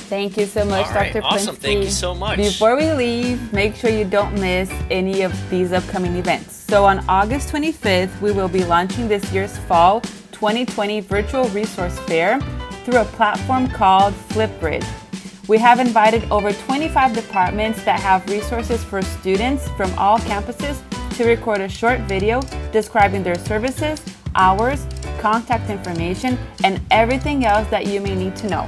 Thank 0.10 0.36
you 0.36 0.45
so 0.45 0.65
much, 0.65 0.88
right, 0.89 1.13
Dr. 1.13 1.24
Awesome. 1.24 1.56
Thank 1.56 1.86
you 1.86 1.89
so 1.89 2.13
much. 2.13 2.36
Before 2.36 2.76
we 2.76 2.91
leave, 2.91 3.54
make 3.54 3.76
sure 3.76 3.89
you 3.89 4.04
don't 4.04 4.34
miss 4.34 4.69
any 4.91 5.21
of 5.21 5.32
these 5.50 5.71
upcoming 5.71 6.17
events. 6.17 6.54
So 6.54 6.84
on 6.84 7.00
August 7.08 7.54
25th, 7.54 8.19
we 8.19 8.34
will 8.34 8.50
be 8.50 8.65
launching 8.65 9.08
this 9.08 9.32
year's 9.32 9.58
fall 9.58 10.02
2020 10.36 11.00
Virtual 11.00 11.48
Resource 11.50 11.98
Fair 12.00 12.41
through 12.84 13.00
a 13.00 13.06
platform 13.06 13.69
called 13.69 14.13
Flipgrid. 14.30 14.86
We 15.48 15.58
have 15.60 15.80
invited 15.80 16.30
over 16.30 16.52
25 16.52 17.13
departments 17.13 17.84
that 17.86 18.02
have 18.02 18.28
resources 18.30 18.84
for 18.84 19.02
students 19.02 19.69
from 19.69 19.98
all 19.98 20.19
campuses 20.19 20.82
to 21.15 21.26
record 21.26 21.62
a 21.62 21.69
short 21.69 22.02
video 22.02 22.41
describing 22.74 23.24
their 23.24 23.38
services, 23.38 24.02
hours, 24.36 24.86
contact 25.19 25.69
information, 25.69 26.38
and 26.65 26.82
everything 26.91 27.45
else 27.45 27.67
that 27.69 27.88
you 27.88 28.02
may 28.02 28.13
need 28.13 28.36
to 28.36 28.50
know. 28.50 28.67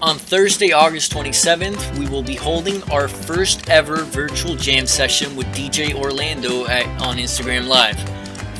On 0.00 0.16
Thursday, 0.16 0.70
August 0.70 1.12
27th, 1.12 1.98
we 1.98 2.06
will 2.06 2.22
be 2.22 2.34
holding 2.34 2.82
our 2.90 3.08
first 3.08 3.68
ever 3.68 4.04
virtual 4.04 4.54
jam 4.54 4.86
session 4.86 5.34
with 5.34 5.46
DJ 5.48 5.92
Orlando 5.94 6.66
at, 6.66 6.86
on 7.02 7.16
Instagram 7.16 7.66
Live. 7.66 8.13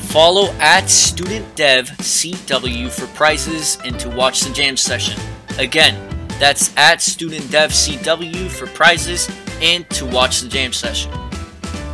Follow 0.07 0.47
at 0.59 0.85
StudentDevCW 0.85 2.89
for 2.89 3.07
prizes 3.07 3.77
and 3.83 3.99
to 3.99 4.09
watch 4.09 4.39
the 4.41 4.53
jam 4.53 4.77
session. 4.77 5.19
Again, 5.57 5.95
that's 6.39 6.75
at 6.77 6.99
StudentDevCW 6.99 8.49
for 8.49 8.67
prizes 8.67 9.29
and 9.61 9.89
to 9.91 10.05
watch 10.05 10.39
the 10.41 10.47
jam 10.47 10.71
session. 10.73 11.11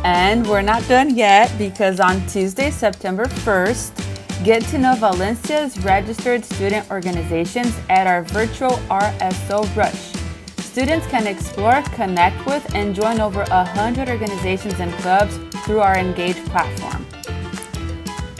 And 0.04 0.48
we're 0.48 0.62
not 0.62 0.86
done 0.88 1.16
yet 1.16 1.52
because 1.58 2.00
on 2.00 2.26
Tuesday, 2.26 2.70
September 2.70 3.26
1st, 3.26 4.44
get 4.44 4.62
to 4.64 4.78
know 4.78 4.94
Valencia's 4.96 5.78
registered 5.84 6.44
student 6.44 6.90
organizations 6.90 7.78
at 7.88 8.06
our 8.06 8.22
virtual 8.22 8.72
RSO 8.88 9.76
Rush. 9.76 10.12
Students 10.58 11.06
can 11.08 11.26
explore, 11.26 11.82
connect 11.94 12.46
with, 12.46 12.74
and 12.74 12.94
join 12.94 13.20
over 13.20 13.44
100 13.44 14.08
organizations 14.08 14.80
and 14.80 14.92
clubs 14.94 15.38
through 15.64 15.80
our 15.80 15.98
Engage 15.98 16.42
platform. 16.46 17.06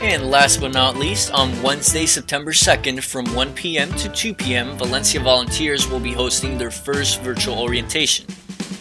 And 0.03 0.29
last 0.29 0.59
but 0.59 0.73
not 0.73 0.97
least, 0.97 1.31
on 1.31 1.61
Wednesday, 1.61 2.05
September 2.05 2.51
2nd 2.51 3.01
from 3.01 3.23
1 3.33 3.53
p.m. 3.53 3.89
to 3.93 4.09
2 4.09 4.33
p.m., 4.33 4.77
Valencia 4.77 5.21
volunteers 5.21 5.87
will 5.87 6.01
be 6.01 6.11
hosting 6.11 6.57
their 6.57 6.71
first 6.71 7.21
virtual 7.21 7.57
orientation. 7.57 8.25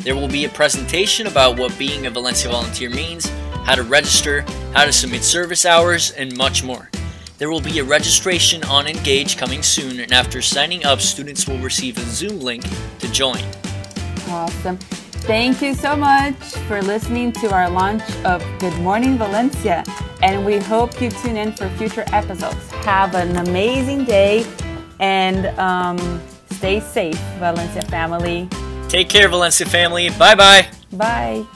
There 0.00 0.16
will 0.16 0.26
be 0.26 0.46
a 0.46 0.48
presentation 0.48 1.28
about 1.28 1.56
what 1.56 1.78
being 1.78 2.06
a 2.06 2.11
Valencia 2.11 2.50
volunteer 2.50 2.90
means, 2.90 3.28
how 3.62 3.76
to 3.76 3.85
register, 3.85 4.40
how 4.74 4.85
to 4.85 4.92
submit 4.92 5.22
service 5.22 5.64
hours, 5.64 6.11
and 6.11 6.37
much 6.37 6.64
more. 6.64 6.90
There 7.38 7.52
will 7.52 7.61
be 7.61 7.78
a 7.78 7.85
registration 7.85 8.64
on 8.64 8.88
Engage 8.88 9.37
coming 9.37 9.62
soon, 9.62 10.00
and 10.00 10.12
after 10.12 10.42
signing 10.42 10.85
up, 10.85 11.00
students 11.00 11.46
will 11.46 11.58
receive 11.58 11.98
a 11.98 12.00
Zoom 12.00 12.40
link 12.40 12.64
to 12.98 13.12
join. 13.12 13.44
Awesome. 14.26 14.76
Thank 15.22 15.62
you 15.62 15.72
so 15.72 15.94
much 15.94 16.35
for 16.66 16.82
listening 16.82 17.30
to 17.35 17.54
our 17.54 17.70
launch 17.70 18.02
of 18.24 18.44
Good 18.58 18.76
Morning 18.80 19.16
Valencia, 19.16 19.85
and 20.20 20.44
we 20.44 20.58
hope 20.58 21.00
you 21.00 21.11
tune 21.11 21.37
in 21.37 21.52
for 21.52 21.68
future 21.70 22.04
episodes. 22.08 22.68
Have 22.85 23.14
an 23.14 23.37
amazing 23.37 24.04
day 24.04 24.44
and 24.98 25.46
um, 25.61 26.20
stay 26.50 26.80
safe, 26.80 27.18
Valencia 27.38 27.82
family. 27.82 28.48
Take 28.88 29.08
care, 29.08 29.28
Valencia 29.28 29.64
family. 29.64 30.11
Bye 30.11 30.35
bye. 30.35 30.68
Bye. 30.92 31.46